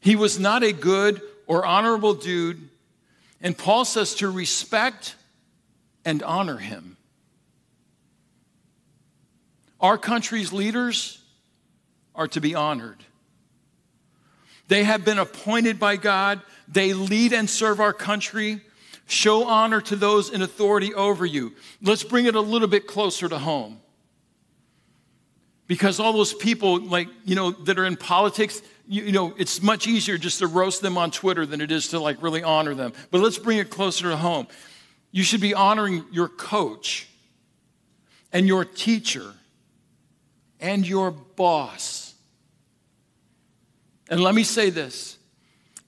He 0.00 0.14
was 0.14 0.38
not 0.38 0.62
a 0.62 0.72
good 0.72 1.20
or 1.48 1.66
honorable 1.66 2.14
dude, 2.14 2.68
and 3.40 3.58
Paul 3.58 3.84
says 3.84 4.14
to 4.16 4.30
respect 4.30 5.16
and 6.04 6.22
honor 6.22 6.58
him. 6.58 6.96
Our 9.80 9.98
country's 9.98 10.52
leaders 10.52 11.20
are 12.14 12.28
to 12.28 12.40
be 12.40 12.54
honored. 12.54 13.04
They 14.68 14.84
have 14.84 15.04
been 15.04 15.18
appointed 15.18 15.78
by 15.78 15.96
God. 15.96 16.40
They 16.68 16.92
lead 16.92 17.32
and 17.32 17.48
serve 17.48 17.80
our 17.80 17.92
country. 17.92 18.60
Show 19.06 19.44
honor 19.44 19.80
to 19.82 19.96
those 19.96 20.30
in 20.30 20.42
authority 20.42 20.92
over 20.94 21.24
you. 21.24 21.54
Let's 21.80 22.02
bring 22.02 22.26
it 22.26 22.34
a 22.34 22.40
little 22.40 22.68
bit 22.68 22.86
closer 22.86 23.28
to 23.28 23.38
home. 23.38 23.80
Because 25.68 25.98
all 26.00 26.12
those 26.12 26.34
people, 26.34 26.80
like, 26.80 27.08
you 27.24 27.34
know, 27.34 27.50
that 27.50 27.78
are 27.78 27.84
in 27.84 27.96
politics, 27.96 28.62
you, 28.88 29.04
you, 29.04 29.12
know, 29.12 29.34
it's 29.36 29.62
much 29.62 29.86
easier 29.86 30.16
just 30.16 30.38
to 30.38 30.46
roast 30.46 30.80
them 30.80 30.96
on 30.96 31.10
Twitter 31.10 31.44
than 31.44 31.60
it 31.60 31.72
is 31.72 31.88
to, 31.88 31.98
like, 31.98 32.22
really 32.22 32.42
honor 32.42 32.74
them. 32.74 32.92
But 33.10 33.20
let's 33.20 33.38
bring 33.38 33.58
it 33.58 33.70
closer 33.70 34.10
to 34.10 34.16
home. 34.16 34.46
You 35.10 35.22
should 35.22 35.40
be 35.40 35.54
honoring 35.54 36.04
your 36.12 36.28
coach 36.28 37.08
and 38.32 38.46
your 38.46 38.64
teacher 38.64 39.34
and 40.60 40.86
your 40.86 41.10
boss 41.10 42.05
and 44.08 44.20
let 44.20 44.34
me 44.34 44.44
say 44.44 44.70
this 44.70 45.18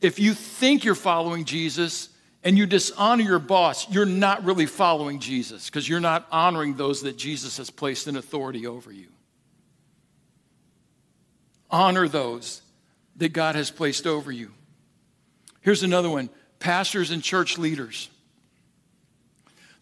if 0.01 0.19
you 0.19 0.35
think 0.35 0.85
you're 0.85 0.95
following 0.95 1.45
Jesus 1.45 2.09
and 2.45 2.57
you 2.57 2.67
dishonor 2.67 3.23
your 3.23 3.39
boss, 3.39 3.91
you're 3.91 4.07
not 4.07 4.45
really 4.45 4.67
following 4.67 5.19
Jesus 5.19 5.67
because 5.67 5.89
you're 5.89 6.01
not 6.01 6.27
honoring 6.31 6.75
those 6.75 7.03
that 7.03 7.17
Jesus 7.17 7.57
has 7.57 7.71
placed 7.71 8.07
in 8.07 8.17
authority 8.17 8.67
over 8.67 8.93
you. 8.93 9.09
Honor 11.71 12.09
those 12.09 12.63
that 13.17 13.33
God 13.33 13.57
has 13.57 13.71
placed 13.71 14.07
over 14.07 14.31
you. 14.31 14.53
Here's 15.61 15.83
another 15.83 16.09
one 16.09 16.31
pastors 16.61 17.11
and 17.11 17.23
church 17.23 17.59
leaders. 17.59 18.09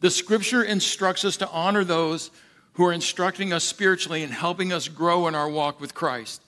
The 0.00 0.10
scripture 0.10 0.62
instructs 0.62 1.24
us 1.24 1.38
to 1.38 1.48
honor 1.50 1.84
those 1.84 2.30
who 2.74 2.84
are 2.84 2.92
instructing 2.92 3.52
us 3.52 3.64
spiritually 3.64 4.22
and 4.22 4.32
helping 4.32 4.72
us 4.72 4.88
grow 4.88 5.26
in 5.26 5.34
our 5.34 5.48
walk 5.48 5.80
with 5.80 5.94
Christ. 5.94 6.42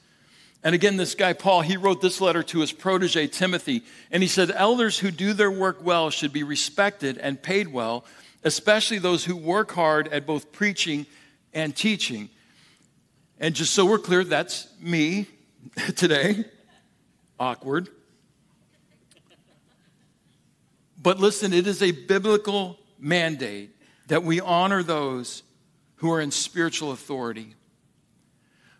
And 0.64 0.74
again, 0.74 0.96
this 0.96 1.14
guy, 1.14 1.32
Paul, 1.34 1.62
he 1.62 1.76
wrote 1.76 2.00
this 2.00 2.20
letter 2.20 2.42
to 2.42 2.60
his 2.60 2.72
protege, 2.72 3.28
Timothy, 3.28 3.84
and 4.10 4.22
he 4.22 4.28
said, 4.28 4.50
Elders 4.50 4.98
who 4.98 5.10
do 5.10 5.32
their 5.32 5.50
work 5.50 5.84
well 5.84 6.10
should 6.10 6.32
be 6.32 6.42
respected 6.42 7.16
and 7.18 7.40
paid 7.40 7.68
well, 7.68 8.04
especially 8.42 8.98
those 8.98 9.24
who 9.24 9.36
work 9.36 9.70
hard 9.72 10.08
at 10.08 10.26
both 10.26 10.50
preaching 10.50 11.06
and 11.54 11.76
teaching. 11.76 12.28
And 13.38 13.54
just 13.54 13.72
so 13.72 13.86
we're 13.86 13.98
clear, 13.98 14.24
that's 14.24 14.66
me 14.80 15.26
today. 15.96 16.44
Awkward. 17.38 17.88
But 21.00 21.20
listen, 21.20 21.52
it 21.52 21.68
is 21.68 21.82
a 21.82 21.92
biblical 21.92 22.78
mandate 22.98 23.70
that 24.08 24.24
we 24.24 24.40
honor 24.40 24.82
those 24.82 25.44
who 25.96 26.10
are 26.10 26.20
in 26.20 26.32
spiritual 26.32 26.90
authority. 26.90 27.54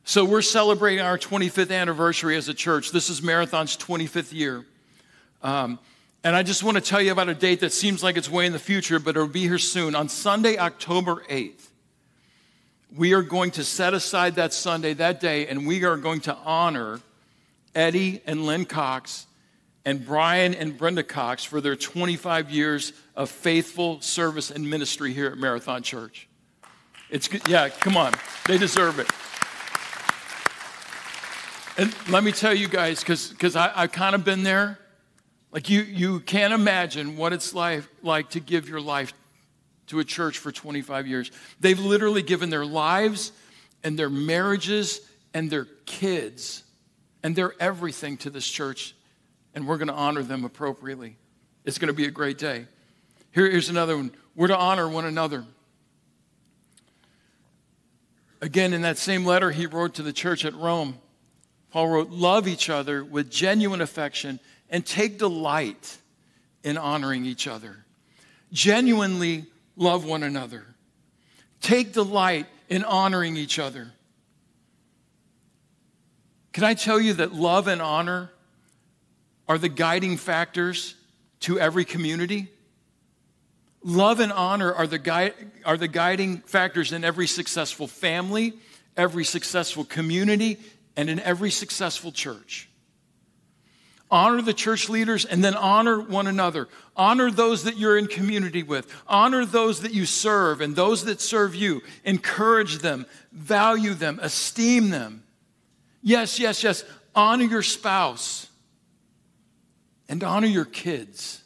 So 0.05 0.25
we're 0.25 0.43
celebrating 0.43 1.05
our 1.05 1.19
25th 1.19 1.71
anniversary 1.71 2.37
as 2.37 2.49
a 2.49 2.55
church. 2.55 2.93
This 2.93 3.11
is 3.11 3.23
Marathon's 3.23 3.77
25th 3.77 4.33
year. 4.33 4.65
Um, 5.43 5.79
and 6.25 6.35
I 6.35 6.43
just 6.43 6.63
want 6.63 6.77
to 6.77 6.81
tell 6.81 7.01
you 7.01 7.13
about 7.13 7.29
a 7.29 7.35
date 7.35 7.61
that 7.61 7.73
seems 7.73 8.03
like 8.03 8.17
it's 8.17 8.29
way 8.29 8.47
in 8.47 8.53
the 8.53 8.59
future, 8.59 8.99
but 8.99 9.11
it'll 9.11 9.29
be 9.29 9.43
here 9.43 9.59
soon. 9.59 9.95
On 9.95 10.09
Sunday, 10.09 10.59
October 10.59 11.25
8th, 11.29 11.69
we 12.97 13.13
are 13.13 13.23
going 13.23 13.51
to 13.53 13.65
set 13.65 13.95
aside 13.95 14.37
that 14.37 14.53
Sunday, 14.53 14.95
that 14.95 15.21
day, 15.21 15.47
and 15.47 15.67
we 15.67 15.85
are 15.85 15.97
going 15.97 16.21
to 16.21 16.35
honor 16.45 17.01
Eddie 17.75 18.23
and 18.27 18.47
Lynn 18.47 18.65
Cox 18.65 19.27
and 19.85 20.05
Brian 20.05 20.55
and 20.55 20.77
Brenda 20.77 21.03
Cox 21.03 21.45
for 21.45 21.61
their 21.61 21.77
25 21.77 22.51
years 22.51 22.93
of 23.15 23.31
faithful 23.31 24.01
service 24.01 24.51
and 24.51 24.69
ministry 24.69 25.13
here 25.13 25.29
at 25.29 25.39
Marathon 25.39 25.83
Church. 25.83 26.29
It's 27.11 27.29
yeah, 27.49 27.69
come 27.69 27.97
on. 27.97 28.13
They 28.47 28.59
deserve 28.59 28.99
it. 28.99 29.09
And 31.79 31.95
let 32.09 32.25
me 32.25 32.33
tell 32.33 32.53
you 32.53 32.67
guys, 32.67 33.05
because 33.05 33.55
I've 33.55 33.93
kind 33.93 34.17
of 34.17 34.25
been 34.25 34.43
there. 34.43 34.81
Like, 35.53 35.71
you, 35.71 35.83
you 35.83 36.19
can't 36.21 36.53
imagine 36.53 37.17
what 37.17 37.33
it's 37.33 37.55
like, 37.55 37.85
like 38.03 38.31
to 38.31 38.41
give 38.41 38.69
your 38.69 38.81
life 38.81 39.15
to 39.87 40.01
a 40.01 40.05
church 40.05 40.39
for 40.39 40.51
25 40.51 41.07
years. 41.07 41.31
They've 41.61 41.79
literally 41.79 42.23
given 42.23 42.51
their 42.51 42.67
lives 42.67 43.31
and 43.85 43.97
their 43.97 44.11
marriages 44.11 45.01
and 45.33 45.49
their 45.49 45.67
kids 45.87 46.65
and 47.23 47.37
their 47.37 47.55
everything 47.61 48.17
to 48.19 48.31
this 48.31 48.47
church, 48.47 48.97
and 49.55 49.67
we're 49.67 49.79
going 49.79 49.89
to 49.89 49.95
honor 49.95 50.25
them 50.25 50.45
appropriately. 50.45 51.17
It's 51.65 51.79
going 51.79 51.89
to 51.89 51.95
be 51.95 52.07
a 52.07 52.11
great 52.11 52.39
day. 52.39 52.67
Here, 53.31 53.49
here's 53.49 53.69
another 53.69 53.97
one 53.97 54.11
we're 54.35 54.49
to 54.49 54.57
honor 54.57 54.89
one 54.89 55.05
another. 55.05 55.45
Again, 58.41 58.73
in 58.73 58.83
that 58.83 58.99
same 58.99 59.25
letter 59.25 59.53
he 59.53 59.67
wrote 59.67 59.95
to 59.95 60.03
the 60.03 60.13
church 60.13 60.45
at 60.45 60.55
Rome, 60.55 60.99
Paul 61.71 61.89
wrote, 61.89 62.11
Love 62.11 62.49
each 62.49 62.71
other 62.71 63.05
with 63.05 63.31
genuine 63.31 63.81
affection 63.81 64.41
and 64.71 64.85
take 64.85 65.19
delight 65.19 65.99
in 66.63 66.77
honoring 66.77 67.25
each 67.25 67.47
other. 67.47 67.85
Genuinely 68.53 69.47
love 69.77 70.05
one 70.05 70.23
another. 70.23 70.65
Take 71.61 71.93
delight 71.93 72.47
in 72.69 72.85
honoring 72.85 73.37
each 73.37 73.59
other. 73.59 73.93
Can 76.53 76.65
I 76.65 76.75
tell 76.75 77.01
you 77.01 77.15
that 77.15 77.33
love 77.33 77.69
and 77.69 77.81
honor 77.81 78.31
are 79.49 79.59
the 79.59 79.69
guiding 79.69 80.17
factors 80.17 80.95
to 81.41 81.59
every 81.59 81.85
community? 81.85 82.49
Love 83.83 84.21
and 84.21 84.33
honor 84.33 84.73
are 84.73 84.87
the, 84.87 84.99
gui- 84.99 85.33
are 85.65 85.77
the 85.77 85.89
guiding 85.89 86.39
factors 86.39 86.93
in 86.93 87.05
every 87.05 87.27
successful 87.27 87.87
family, 87.87 88.55
every 88.97 89.25
successful 89.25 89.85
community, 89.85 90.59
and 90.99 91.09
in 91.09 91.21
every 91.21 91.51
successful 91.53 92.11
church. 92.11 92.69
Honor 94.11 94.43
the 94.43 94.53
church 94.53 94.89
leaders 94.89 95.25
and 95.25 95.45
then 95.45 95.55
honor 95.55 96.01
one 96.01 96.27
another. 96.27 96.67
Honor 96.97 97.31
those 97.31 97.65
that 97.65 97.79
you're 97.79 97.97
in 97.97 98.09
community 98.09 98.65
with. 98.65 98.93
Honor 99.07 99.47
those 99.47 99.83
that 99.83 99.95
you 99.95 100.05
serve 100.05 100.61
and 100.61 100.75
those 100.75 101.05
that 101.05 101.21
serve 101.21 101.55
you. 101.55 101.83
Encourage 102.05 102.79
them, 102.79 103.07
value 103.31 103.95
them, 103.95 104.19
esteem 104.21 104.91
them. 104.91 105.23
Yes, 106.03 106.41
yes, 106.41 106.65
yes. 106.65 106.83
Honor 107.15 107.45
your 107.45 107.63
spouse 107.63 108.49
and 110.09 110.25
honor 110.25 110.49
your 110.49 110.65
kids. 110.65 111.45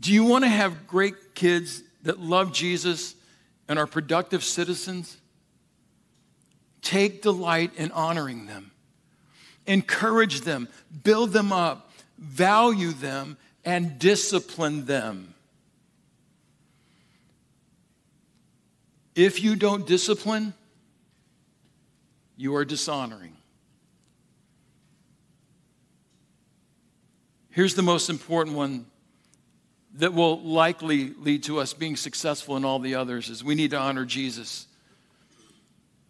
Do 0.00 0.14
you 0.14 0.24
want 0.24 0.44
to 0.44 0.48
have 0.48 0.86
great 0.86 1.34
kids 1.34 1.82
that 2.04 2.18
love 2.18 2.54
Jesus 2.54 3.14
and 3.68 3.78
are 3.78 3.86
productive 3.86 4.42
citizens? 4.42 5.18
Take 6.82 7.22
delight 7.22 7.72
in 7.76 7.90
honoring 7.92 8.46
them, 8.46 8.72
encourage 9.66 10.42
them, 10.42 10.68
build 11.04 11.32
them 11.32 11.52
up, 11.52 11.90
value 12.18 12.92
them, 12.92 13.36
and 13.64 13.98
discipline 13.98 14.84
them. 14.84 15.34
If 19.14 19.42
you 19.42 19.56
don't 19.56 19.86
discipline, 19.86 20.54
you 22.36 22.56
are 22.56 22.64
dishonoring. 22.64 23.36
Here's 27.50 27.74
the 27.74 27.82
most 27.82 28.08
important 28.08 28.56
one 28.56 28.86
that 29.94 30.14
will 30.14 30.40
likely 30.40 31.12
lead 31.18 31.42
to 31.44 31.60
us 31.60 31.74
being 31.74 31.96
successful 31.96 32.56
in 32.56 32.64
all 32.64 32.78
the 32.78 32.94
others 32.94 33.28
is 33.28 33.44
we 33.44 33.54
need 33.54 33.72
to 33.72 33.78
honor 33.78 34.06
Jesus, 34.06 34.66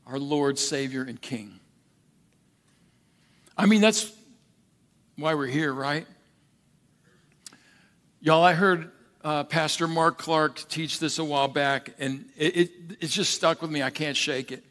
our 0.06 0.18
Lord, 0.18 0.58
Savior, 0.58 1.02
and 1.02 1.20
King. 1.20 1.60
I 3.56 3.66
mean, 3.66 3.80
that's 3.80 4.12
why 5.16 5.34
we're 5.34 5.46
here, 5.46 5.72
right? 5.72 6.06
Y'all, 8.20 8.42
I 8.42 8.54
heard 8.54 8.90
uh, 9.24 9.44
Pastor 9.44 9.86
Mark 9.86 10.18
Clark 10.18 10.68
teach 10.68 10.98
this 10.98 11.18
a 11.18 11.24
while 11.24 11.48
back, 11.48 11.90
and 11.98 12.24
it, 12.36 12.70
it, 13.00 13.06
just 13.06 13.34
stuck 13.34 13.62
with 13.62 13.70
me. 13.70 13.82
I 13.82 13.90
can't 13.90 14.16
shake 14.16 14.52
it. 14.52 14.64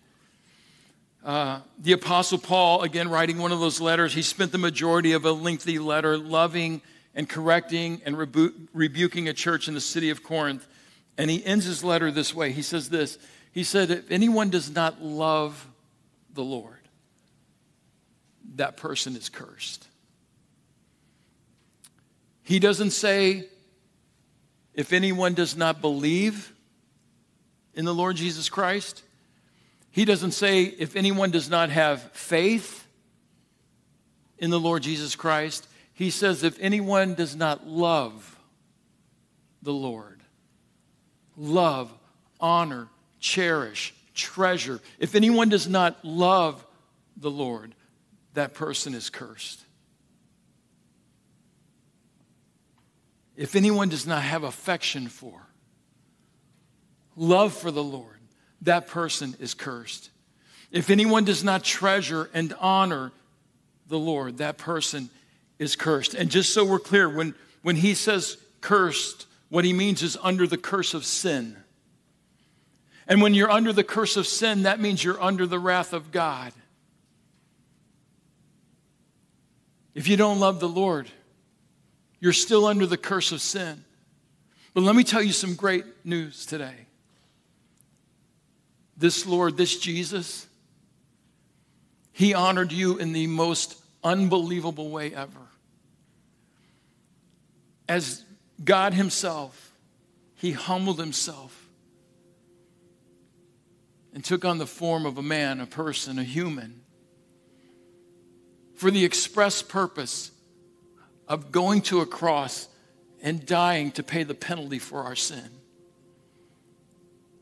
Uh, 1.24 1.60
the 1.78 1.91
Apostle 1.94 2.38
Paul, 2.38 2.82
again, 2.82 3.10
writing 3.10 3.38
one 3.38 3.52
of 3.52 3.60
those 3.60 3.80
letters, 3.80 4.13
he 4.13 4.22
spent 4.22 4.52
the 4.52 4.58
majority 4.58 5.13
of 5.13 5.26
a 5.26 5.32
lengthy 5.32 5.80
letter 5.80 6.17
loving 6.17 6.82
and 7.13 7.30
correcting 7.30 8.02
and 8.06 8.17
rebu- 8.17 8.54
rebuking 8.74 9.30
a 9.30 9.34
church 9.34 9.67
in 9.67 9.74
the 9.74 9.82
city 9.82 10.10
of 10.10 10.24
Corinth. 10.24 10.67
And 11.17 11.30
he 11.30 11.46
ends 11.46 11.65
his 11.65 11.84
letter 11.84 12.10
this 12.10 12.34
way. 12.34 12.52
He 12.52 12.62
says 12.62 12.89
this 12.89 13.20
He 13.52 13.64
said, 13.64 13.92
If 13.92 14.12
anyone 14.12 14.50
does 14.50 14.70
not 14.70 15.02
love 15.02 15.68
the 16.34 16.44
Lord, 16.44 16.80
that 18.56 18.78
person 18.78 19.16
is 19.16 19.30
cursed. 19.30 19.88
He 22.44 22.60
doesn't 22.60 22.92
say, 22.92 23.46
if 24.74 24.94
anyone 24.94 25.34
does 25.34 25.56
not 25.56 25.82
believe 25.82 26.54
in 27.74 27.86
the 27.86 27.94
Lord 27.94 28.16
Jesus 28.16 28.50
Christ, 28.50 29.04
he 29.90 30.06
doesn't 30.06 30.32
say, 30.32 30.64
if 30.64 30.96
anyone 30.96 31.32
does 31.32 31.50
not 31.50 31.70
have 31.70 32.02
faith 32.14 32.86
in 34.38 34.50
the 34.50 34.60
Lord 34.60 34.84
Jesus 34.84 35.16
Christ, 35.16 35.68
he 35.94 36.10
says, 36.10 36.44
if 36.44 36.58
anyone 36.60 37.14
does 37.14 37.36
not 37.36 37.68
love 37.68 38.38
the 39.62 39.74
Lord, 39.74 40.22
love, 41.38 41.92
honor, 42.40 42.88
cherish, 43.22 43.94
treasure, 44.14 44.82
if 45.00 45.16
anyone 45.16 45.48
does 45.48 45.70
not 45.70 46.04
love 46.04 46.66
the 47.16 47.32
Lord, 47.32 47.74
that 48.34 48.54
person 48.54 48.94
is 48.94 49.10
cursed. 49.10 49.64
If 53.38 53.56
anyone 53.56 53.90
does 53.90 54.06
not 54.06 54.22
have 54.24 54.44
affection 54.44 55.08
for, 55.08 55.48
love 57.16 57.54
for 57.54 57.72
the 57.72 57.84
Lord, 57.84 58.20
that 58.64 58.88
person 58.88 59.36
is 59.40 59.54
cursed. 59.54 60.10
If 60.72 60.90
anyone 60.90 61.26
does 61.26 61.44
not 61.44 61.64
treasure 61.64 62.30
and 62.34 62.54
honor 62.60 63.12
the 63.88 64.00
Lord, 64.00 64.38
that 64.38 64.58
person 64.58 65.10
is 65.60 65.76
cursed. 65.76 66.14
And 66.14 66.30
just 66.30 66.54
so 66.54 66.66
we're 66.66 66.80
clear, 66.80 67.10
when, 67.10 67.36
when 67.62 67.76
he 67.76 67.94
says 67.94 68.38
cursed, 68.62 69.28
what 69.50 69.66
he 69.66 69.74
means 69.74 70.02
is 70.02 70.18
under 70.22 70.48
the 70.48 70.58
curse 70.58 70.94
of 70.94 71.06
sin. 71.06 71.58
And 73.08 73.22
when 73.22 73.34
you're 73.34 73.52
under 73.52 73.74
the 73.74 73.84
curse 73.84 74.18
of 74.18 74.28
sin, 74.28 74.64
that 74.64 74.80
means 74.80 75.04
you're 75.04 75.22
under 75.22 75.46
the 75.46 75.60
wrath 75.60 75.94
of 75.94 76.12
God. 76.12 76.54
If 79.94 80.08
you 80.08 80.16
don't 80.18 80.40
love 80.40 80.60
the 80.60 80.70
Lord, 80.70 81.10
you're 82.20 82.34
still 82.34 82.66
under 82.66 82.86
the 82.86 82.98
curse 82.98 83.32
of 83.32 83.42
sin. 83.42 83.84
But 84.74 84.84
let 84.84 84.96
me 84.96 85.04
tell 85.04 85.22
you 85.22 85.34
some 85.34 85.56
great 85.56 85.86
news 86.06 86.46
today 86.46 86.88
this 88.98 89.26
Lord, 89.26 89.58
this 89.58 89.80
Jesus, 89.80 90.48
he 92.14 92.34
honored 92.34 92.72
you 92.72 92.98
in 92.98 93.14
the 93.14 93.28
most 93.28 93.78
unbelievable 94.04 94.90
way 94.90 95.14
ever. 95.14 95.40
As 97.88 98.24
God 98.64 98.94
Himself, 98.94 99.74
He 100.36 100.52
humbled 100.52 101.00
Himself 101.00 101.61
and 104.13 104.24
took 104.24 104.43
on 104.43 104.58
the 104.58 104.67
form 104.67 105.06
of 105.06 105.17
a 105.17 105.21
man, 105.21 105.60
a 105.60 105.65
person, 105.65 106.19
a 106.19 106.24
human, 106.24 106.82
for 108.76 108.91
the 108.91 109.06
express 109.06 109.62
purpose 109.62 110.32
of 111.28 111.52
going 111.52 111.82
to 111.82 112.02
a 112.02 112.06
cross 112.06 112.67
and 113.21 113.45
dying 113.45 113.91
to 113.91 114.04
pay 114.04 114.24
the 114.24 114.34
penalty 114.34 114.80
for 114.80 115.04
our 115.04 115.15
sin. 115.15 115.50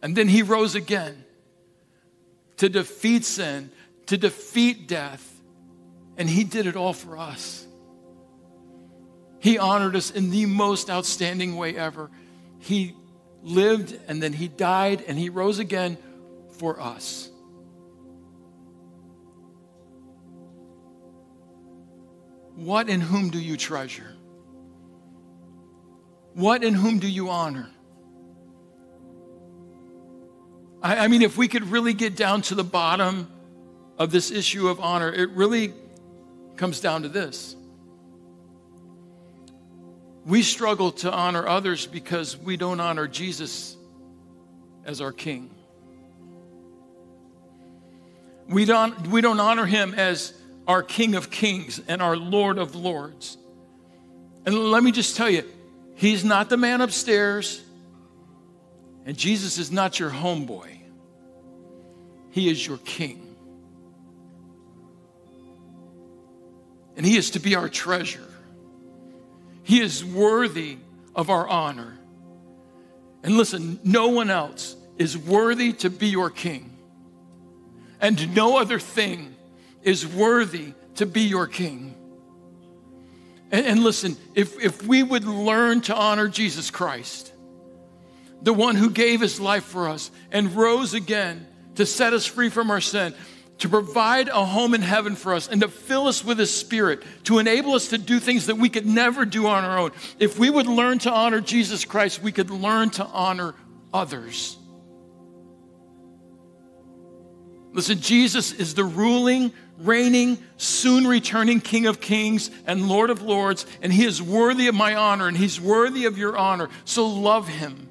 And 0.02 0.16
then 0.16 0.28
He 0.28 0.44
rose 0.44 0.76
again 0.76 1.24
to 2.58 2.70
defeat 2.70 3.26
sin, 3.26 3.72
to 4.08 4.18
defeat 4.18 4.88
death. 4.88 5.26
And 6.18 6.30
He 6.30 6.44
did 6.44 6.68
it 6.68 6.76
all 6.76 6.94
for 6.94 7.18
us. 7.18 7.66
He 9.40 9.58
honored 9.58 9.96
us 9.96 10.12
in 10.12 10.30
the 10.30 10.46
most 10.46 10.90
outstanding 10.90 11.56
way 11.56 11.76
ever. 11.76 12.12
He 12.60 12.94
lived 13.42 13.98
and 14.08 14.22
then 14.22 14.34
He 14.34 14.50
died 14.50 15.04
and 15.08 15.18
He 15.18 15.30
rose 15.30 15.60
again 15.60 15.98
for 16.60 16.80
us. 16.80 17.30
What 22.56 22.90
in 22.90 23.00
whom 23.00 23.30
do 23.30 23.40
you 23.40 23.56
treasure? 23.56 24.14
What 26.34 26.62
in 26.62 26.74
whom 26.74 27.00
do 27.00 27.08
you 27.08 27.30
honor? 27.30 27.70
I, 30.84 31.06
I 31.06 31.08
mean, 31.08 31.22
if 31.22 31.38
we 31.38 31.48
could 31.48 31.72
really 31.72 31.94
get 31.94 32.18
down 32.18 32.42
to 32.44 32.56
the 32.56 32.64
bottom 32.64 33.32
of 33.98 34.12
this 34.12 34.30
issue 34.30 34.68
of 34.68 34.82
honor, 34.82 35.12
it 35.12 35.30
really 35.32 35.74
comes 36.58 36.82
down 36.82 37.04
to 37.04 37.10
this. 37.10 37.56
We 40.26 40.44
struggle 40.44 40.92
to 40.92 41.12
honor 41.12 41.48
others 41.48 41.88
because 41.88 42.36
we 42.36 42.58
don't 42.58 42.82
honor 42.82 43.08
Jesus 43.08 43.78
as 44.84 45.00
our 45.00 45.14
King. 45.14 45.50
We 48.50 48.66
don't, 48.66 49.08
we 49.08 49.22
don't 49.22 49.40
honor 49.40 49.66
him 49.66 49.94
as 49.94 50.34
our 50.68 50.82
King 50.82 51.16
of 51.16 51.30
Kings 51.30 51.80
and 51.88 52.02
our 52.02 52.18
Lord 52.18 52.58
of 52.58 52.76
Lords. 52.76 53.38
And 54.46 54.72
let 54.72 54.84
me 54.84 54.92
just 54.92 55.16
tell 55.16 55.30
you, 55.30 55.44
he's 55.96 56.26
not 56.26 56.50
the 56.50 56.58
man 56.58 56.82
upstairs. 56.82 57.62
And 59.06 59.18
Jesus 59.18 59.58
is 59.58 59.72
not 59.72 60.00
your 60.00 60.10
homeboy, 60.10 60.70
He 62.32 62.50
is 62.50 62.66
your 62.66 62.78
king. 62.78 63.36
And 66.96 67.06
He 67.06 67.18
is 67.18 67.32
to 67.32 67.40
be 67.40 67.56
our 67.56 67.70
treasure. 67.70 68.28
He 69.64 69.82
is 69.82 70.04
worthy 70.04 70.78
of 71.16 71.30
our 71.30 71.48
honor. 71.48 71.98
And 73.24 73.38
listen, 73.38 73.80
no 73.84 74.10
one 74.10 74.30
else 74.30 74.76
is 74.98 75.18
worthy 75.18 75.74
to 75.74 75.90
be 75.90 76.08
your 76.08 76.30
king. 76.30 76.69
And 78.02 78.34
no 78.36 78.58
other 78.58 78.80
thing 78.80 79.36
is 79.84 80.06
worthy 80.06 80.74
to 80.96 81.06
be 81.06 81.22
your 81.22 81.48
king. 81.48 81.96
And, 83.52 83.66
and, 83.66 83.84
listen, 83.84 84.16
if, 84.36 84.60
if 84.64 84.86
we 84.86 85.02
would 85.02 85.26
learn 85.26 85.82
to 85.82 85.96
honor 85.96 86.28
Jesus 86.28 86.70
Christ, 86.70 87.34
the 88.42 88.54
one 88.54 88.76
who 88.76 88.90
gave 88.90 89.22
his 89.22 89.40
life 89.40 89.64
for 89.64 89.90
us 89.90 90.12
and 90.32 90.56
rose 90.56 90.94
again 90.94 91.48
to 91.76 91.86
set 91.86 92.14
us 92.14 92.26
free 92.26 92.50
from 92.50 92.70
our 92.70 92.82
sin, 92.82 93.14
to 93.60 93.70
provide 93.70 94.30
a 94.30 94.46
home 94.46 94.74
in 94.74 94.82
heaven 94.82 95.16
for 95.16 95.34
us, 95.34 95.48
and 95.48 95.62
to 95.62 95.68
fill 95.68 96.08
us 96.08 96.24
with 96.24 96.38
his 96.38 96.54
spirit, 96.54 97.04
to 97.26 97.40
enable 97.40 97.74
us 97.74 97.90
to 97.90 97.98
do 97.98 98.20
things 98.20 98.46
that 98.46 98.58
we 98.58 98.70
could 98.70 98.86
never 98.86 99.26
do 99.26 99.48
on 99.48 99.64
our 99.66 99.80
own. 99.80 99.92
If 100.20 100.38
we 100.38 100.50
would 100.50 100.68
learn 100.68 101.00
to 101.00 101.12
honor 101.12 101.42
Jesus 101.42 101.86
Christ, 101.86 102.22
we 102.22 102.32
could 102.32 102.52
learn 102.52 102.92
to 102.92 103.06
honor 103.06 103.56
others. 103.94 104.59
Listen, 107.72 108.00
Jesus 108.00 108.52
is 108.52 108.74
the 108.74 108.84
ruling, 108.84 109.54
reigning, 109.78 110.40
soon 110.58 111.06
returning 111.06 111.62
King 111.62 111.86
of 111.86 112.02
kings 112.02 112.50
and 112.66 112.88
Lord 112.88 113.10
of 113.10 113.22
lords, 113.22 113.66
and 113.82 113.94
he 113.94 114.06
is 114.06 114.22
worthy 114.22 114.68
of 114.68 114.76
my 114.76 114.96
honor, 114.96 115.28
and 115.28 115.38
he's 115.38 115.62
worthy 115.62 116.06
of 116.06 116.18
your 116.18 116.38
honor. 116.38 116.70
So 116.86 117.08
love 117.08 117.48
him 117.48 117.90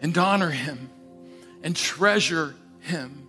and 0.00 0.16
honor 0.16 0.50
him 0.50 0.90
and 1.62 1.74
treasure 1.74 2.54
him. 2.80 3.28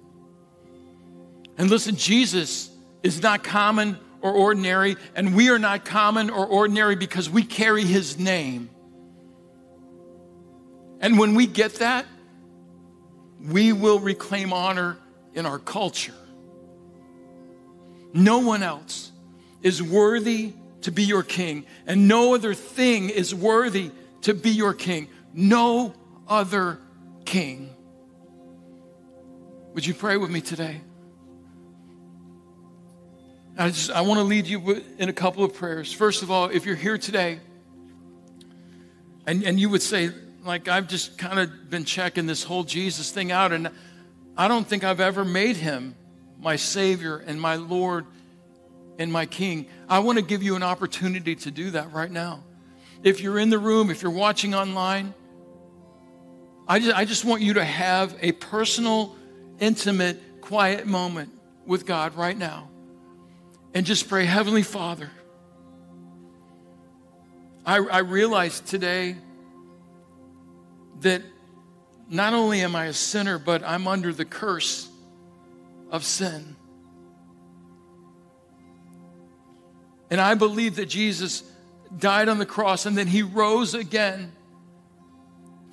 And 1.57 1.69
listen, 1.69 1.95
Jesus 1.95 2.69
is 3.03 3.21
not 3.21 3.43
common 3.43 3.97
or 4.21 4.31
ordinary, 4.31 4.97
and 5.15 5.35
we 5.35 5.49
are 5.49 5.59
not 5.59 5.83
common 5.83 6.29
or 6.29 6.45
ordinary 6.45 6.95
because 6.95 7.29
we 7.29 7.43
carry 7.43 7.83
his 7.83 8.19
name. 8.19 8.69
And 11.01 11.17
when 11.17 11.35
we 11.35 11.47
get 11.47 11.75
that, 11.75 12.05
we 13.43 13.73
will 13.73 13.99
reclaim 13.99 14.53
honor 14.53 14.97
in 15.33 15.45
our 15.45 15.59
culture. 15.59 16.13
No 18.13 18.39
one 18.39 18.63
else 18.63 19.11
is 19.61 19.81
worthy 19.81 20.53
to 20.81 20.91
be 20.91 21.03
your 21.03 21.23
king, 21.23 21.65
and 21.85 22.07
no 22.07 22.33
other 22.33 22.53
thing 22.53 23.09
is 23.09 23.35
worthy 23.35 23.91
to 24.21 24.33
be 24.33 24.49
your 24.49 24.73
king. 24.73 25.07
No 25.33 25.93
other 26.27 26.79
king. 27.25 27.69
Would 29.73 29.85
you 29.85 29.93
pray 29.93 30.17
with 30.17 30.29
me 30.29 30.41
today? 30.41 30.81
I 33.57 33.67
just 33.67 33.91
I 33.91 34.01
want 34.01 34.19
to 34.19 34.23
lead 34.23 34.47
you 34.47 34.83
in 34.97 35.09
a 35.09 35.13
couple 35.13 35.43
of 35.43 35.53
prayers. 35.53 35.91
First 35.91 36.23
of 36.23 36.31
all, 36.31 36.49
if 36.49 36.65
you're 36.65 36.75
here 36.75 36.97
today 36.97 37.39
and, 39.27 39.43
and 39.43 39.59
you 39.59 39.69
would 39.69 39.81
say, 39.81 40.11
like, 40.49 40.67
I've 40.67 40.87
just 40.87 41.17
kind 41.19 41.37
of 41.37 41.69
been 41.69 41.85
checking 41.85 42.25
this 42.25 42.43
whole 42.43 42.63
Jesus 42.63 43.11
thing 43.11 43.31
out, 43.31 43.51
and 43.51 43.69
I 44.35 44.47
don't 44.47 44.67
think 44.67 44.83
I've 44.83 44.99
ever 44.99 45.23
made 45.23 45.57
him 45.57 45.95
my 46.39 46.55
Savior 46.55 47.17
and 47.17 47.39
my 47.39 47.55
Lord 47.55 48.07
and 48.97 49.13
my 49.13 49.27
King. 49.27 49.67
I 49.87 49.99
want 49.99 50.17
to 50.17 50.23
give 50.23 50.41
you 50.41 50.55
an 50.55 50.63
opportunity 50.63 51.35
to 51.35 51.51
do 51.51 51.69
that 51.71 51.93
right 51.93 52.09
now. 52.09 52.43
If 53.03 53.21
you're 53.21 53.37
in 53.37 53.51
the 53.51 53.59
room, 53.59 53.91
if 53.91 54.01
you're 54.01 54.11
watching 54.11 54.55
online, 54.55 55.13
I 56.67 56.79
just, 56.79 56.97
I 56.97 57.05
just 57.05 57.25
want 57.25 57.43
you 57.43 57.53
to 57.53 57.63
have 57.63 58.17
a 58.19 58.31
personal, 58.31 59.15
intimate, 59.59 60.41
quiet 60.41 60.87
moment 60.87 61.31
with 61.67 61.85
God 61.85 62.15
right 62.15 62.37
now 62.37 62.69
and 63.75 63.85
just 63.85 64.09
pray, 64.09 64.25
Heavenly 64.25 64.63
Father. 64.63 65.11
I, 67.65 67.77
I 67.77 67.99
realize 67.99 68.61
today 68.61 69.15
that 71.01 71.21
not 72.09 72.33
only 72.33 72.61
am 72.61 72.75
I 72.75 72.85
a 72.85 72.93
sinner, 72.93 73.37
but 73.37 73.63
I'm 73.63 73.87
under 73.87 74.11
the 74.13 74.25
curse 74.25 74.89
of 75.91 76.03
sin. 76.03 76.55
And 80.09 80.19
I 80.19 80.33
believe 80.33 80.77
that 80.77 80.87
Jesus 80.87 81.43
died 81.97 82.29
on 82.29 82.39
the 82.39 82.45
cross 82.45 82.85
and 82.85 82.97
then 82.97 83.07
he 83.07 83.21
rose 83.21 83.73
again 83.73 84.31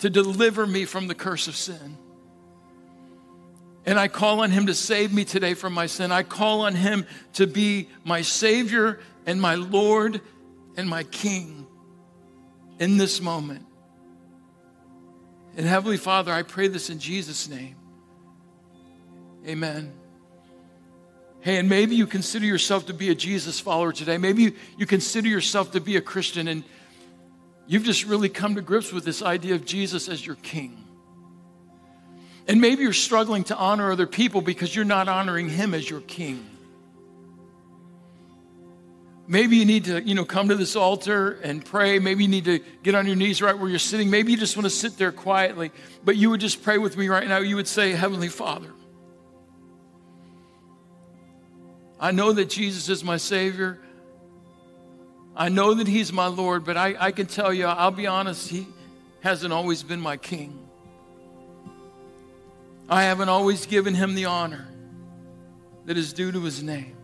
to 0.00 0.10
deliver 0.10 0.66
me 0.66 0.84
from 0.84 1.06
the 1.06 1.14
curse 1.14 1.48
of 1.48 1.56
sin. 1.56 1.96
And 3.86 3.98
I 3.98 4.08
call 4.08 4.40
on 4.40 4.50
him 4.50 4.66
to 4.66 4.74
save 4.74 5.12
me 5.12 5.24
today 5.24 5.54
from 5.54 5.72
my 5.72 5.86
sin. 5.86 6.10
I 6.10 6.22
call 6.22 6.62
on 6.62 6.74
him 6.74 7.06
to 7.34 7.46
be 7.46 7.88
my 8.04 8.22
Savior 8.22 9.00
and 9.24 9.40
my 9.40 9.54
Lord 9.54 10.20
and 10.76 10.88
my 10.88 11.04
King 11.04 11.66
in 12.78 12.98
this 12.98 13.20
moment. 13.20 13.64
And 15.56 15.66
Heavenly 15.66 15.96
Father, 15.96 16.32
I 16.32 16.42
pray 16.42 16.68
this 16.68 16.90
in 16.90 16.98
Jesus' 16.98 17.48
name. 17.48 17.76
Amen. 19.46 19.92
Hey, 21.40 21.58
and 21.58 21.68
maybe 21.68 21.94
you 21.96 22.06
consider 22.06 22.44
yourself 22.44 22.86
to 22.86 22.94
be 22.94 23.08
a 23.10 23.14
Jesus 23.14 23.58
follower 23.58 23.92
today. 23.92 24.18
Maybe 24.18 24.42
you, 24.42 24.52
you 24.76 24.86
consider 24.86 25.28
yourself 25.28 25.72
to 25.72 25.80
be 25.80 25.96
a 25.96 26.00
Christian 26.00 26.48
and 26.48 26.64
you've 27.66 27.84
just 27.84 28.04
really 28.04 28.28
come 28.28 28.56
to 28.56 28.60
grips 28.60 28.92
with 28.92 29.04
this 29.04 29.22
idea 29.22 29.54
of 29.54 29.64
Jesus 29.64 30.08
as 30.08 30.24
your 30.24 30.36
King. 30.36 30.86
And 32.48 32.60
maybe 32.60 32.82
you're 32.82 32.92
struggling 32.92 33.44
to 33.44 33.56
honor 33.56 33.90
other 33.90 34.06
people 34.06 34.40
because 34.40 34.74
you're 34.74 34.84
not 34.84 35.08
honoring 35.08 35.48
him 35.48 35.74
as 35.74 35.88
your 35.88 36.00
king. 36.00 36.48
Maybe 39.28 39.56
you 39.56 39.64
need 39.64 39.84
to, 39.86 40.00
you 40.02 40.14
know, 40.14 40.24
come 40.24 40.48
to 40.48 40.54
this 40.54 40.76
altar 40.76 41.32
and 41.42 41.64
pray. 41.64 41.98
Maybe 41.98 42.24
you 42.24 42.28
need 42.28 42.44
to 42.44 42.60
get 42.82 42.94
on 42.94 43.06
your 43.06 43.16
knees 43.16 43.42
right 43.42 43.58
where 43.58 43.68
you're 43.68 43.78
sitting. 43.78 44.08
Maybe 44.08 44.30
you 44.32 44.38
just 44.38 44.56
want 44.56 44.66
to 44.66 44.70
sit 44.70 44.98
there 44.98 45.10
quietly. 45.10 45.72
But 46.04 46.16
you 46.16 46.30
would 46.30 46.40
just 46.40 46.62
pray 46.62 46.78
with 46.78 46.96
me 46.96 47.08
right 47.08 47.26
now. 47.26 47.38
You 47.38 47.56
would 47.56 47.66
say, 47.66 47.92
Heavenly 47.92 48.28
Father, 48.28 48.70
I 51.98 52.12
know 52.12 52.32
that 52.32 52.50
Jesus 52.50 52.88
is 52.88 53.02
my 53.02 53.16
Savior. 53.16 53.80
I 55.34 55.48
know 55.48 55.74
that 55.74 55.88
He's 55.88 56.12
my 56.12 56.26
Lord, 56.26 56.64
but 56.64 56.76
I, 56.76 56.94
I 56.98 57.10
can 57.10 57.26
tell 57.26 57.52
you, 57.52 57.66
I'll 57.66 57.90
be 57.90 58.06
honest, 58.06 58.48
He 58.48 58.68
hasn't 59.20 59.52
always 59.52 59.82
been 59.82 60.00
my 60.00 60.16
King. 60.16 60.66
I 62.88 63.02
haven't 63.04 63.28
always 63.28 63.66
given 63.66 63.94
him 63.94 64.14
the 64.14 64.26
honor 64.26 64.66
that 65.86 65.96
is 65.96 66.12
due 66.12 66.30
to 66.32 66.40
his 66.40 66.62
name. 66.62 66.95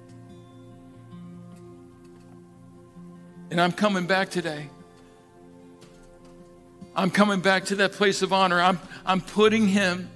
And 3.52 3.60
I'm 3.60 3.72
coming 3.72 4.06
back 4.06 4.30
today. 4.30 4.70
I'm 6.96 7.10
coming 7.10 7.42
back 7.42 7.66
to 7.66 7.74
that 7.76 7.92
place 7.92 8.22
of 8.22 8.32
honor. 8.32 8.58
I'm, 8.58 8.80
I'm 9.04 9.20
putting 9.20 9.68
him 9.68 10.08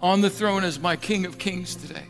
on 0.00 0.22
the 0.22 0.28
throne 0.28 0.64
as 0.64 0.80
my 0.80 0.96
King 0.96 1.24
of 1.24 1.38
Kings 1.38 1.76
today. 1.76 2.02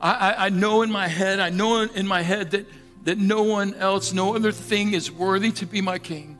I, 0.00 0.12
I, 0.12 0.46
I 0.46 0.48
know 0.48 0.82
in 0.82 0.92
my 0.92 1.08
head, 1.08 1.40
I 1.40 1.50
know 1.50 1.80
in 1.80 2.06
my 2.06 2.22
head 2.22 2.52
that, 2.52 2.68
that 3.02 3.18
no 3.18 3.42
one 3.42 3.74
else, 3.74 4.12
no 4.12 4.36
other 4.36 4.52
thing 4.52 4.92
is 4.92 5.10
worthy 5.10 5.50
to 5.50 5.66
be 5.66 5.80
my 5.80 5.98
King. 5.98 6.38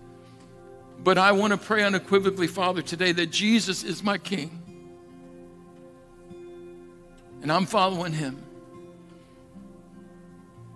But 1.03 1.19
I 1.19 1.33
want 1.33 1.51
to 1.51 1.57
pray 1.57 1.83
unequivocally, 1.83 2.47
Father, 2.47 2.83
today 2.83 3.11
that 3.11 3.33
Jesus 3.33 3.83
is 3.83 4.05
my 4.05 4.17
King. 4.17 4.63
And 7.43 7.51
I'm 7.51 7.67
following 7.67 8.13
him. 8.13 8.45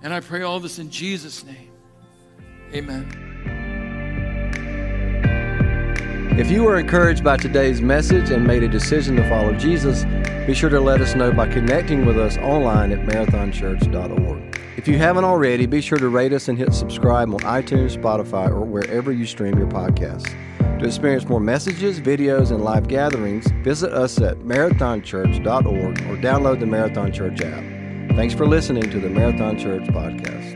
And 0.05 0.13
I 0.13 0.21
pray 0.21 0.43
all 0.43 0.61
this 0.61 0.79
in 0.79 0.91
Jesus' 0.91 1.45
name. 1.45 1.73
Amen. 2.75 3.09
If 6.39 6.51
you 6.51 6.63
were 6.63 6.79
encouraged 6.79 7.25
by 7.25 7.39
today's 7.39 7.81
message 7.81 8.31
and 8.31 8.47
made 8.47 8.63
a 8.63 8.69
decision 8.69 9.17
to 9.17 9.27
follow 9.31 9.55
Jesus, 9.55 10.05
be 10.47 10.53
sure 10.53 10.69
to 10.69 10.81
let 10.81 11.01
us 11.01 11.15
know 11.15 11.33
by 11.33 11.49
connecting 11.49 12.05
with 12.05 12.19
us 12.19 12.37
online 12.39 12.93
at 12.93 13.07
marathonchurch.org. 13.07 14.61
If 14.77 14.89
you 14.89 14.99
haven't 14.99 15.25
already, 15.25 15.65
be 15.65 15.81
sure 15.81 15.97
to 15.97 16.09
rate 16.09 16.35
us 16.35 16.49
and 16.49 16.59
hit 16.59 16.75
subscribe 16.75 17.33
on 17.33 17.41
iTunes, 17.41 17.97
Spotify, 17.97 18.51
or 18.51 18.61
wherever 18.61 19.11
you 19.11 19.25
stream 19.25 19.57
your 19.57 19.69
podcasts. 19.69 20.29
To 20.81 20.85
experience 20.85 21.27
more 21.27 21.41
messages, 21.41 21.99
videos, 21.99 22.51
and 22.51 22.63
live 22.63 22.89
gatherings, 22.89 23.47
visit 23.63 23.93
us 23.93 24.21
at 24.21 24.39
marathonchurch.org 24.41 26.01
or 26.03 26.17
download 26.17 26.61
the 26.61 26.67
Marathon 26.67 27.11
Church 27.11 27.41
app. 27.41 27.74
Thanks 28.15 28.33
for 28.33 28.47
listening 28.47 28.89
to 28.91 29.01
the 29.01 29.09
Marathon 29.11 29.59
Church 29.59 29.83
podcast. 29.85 30.54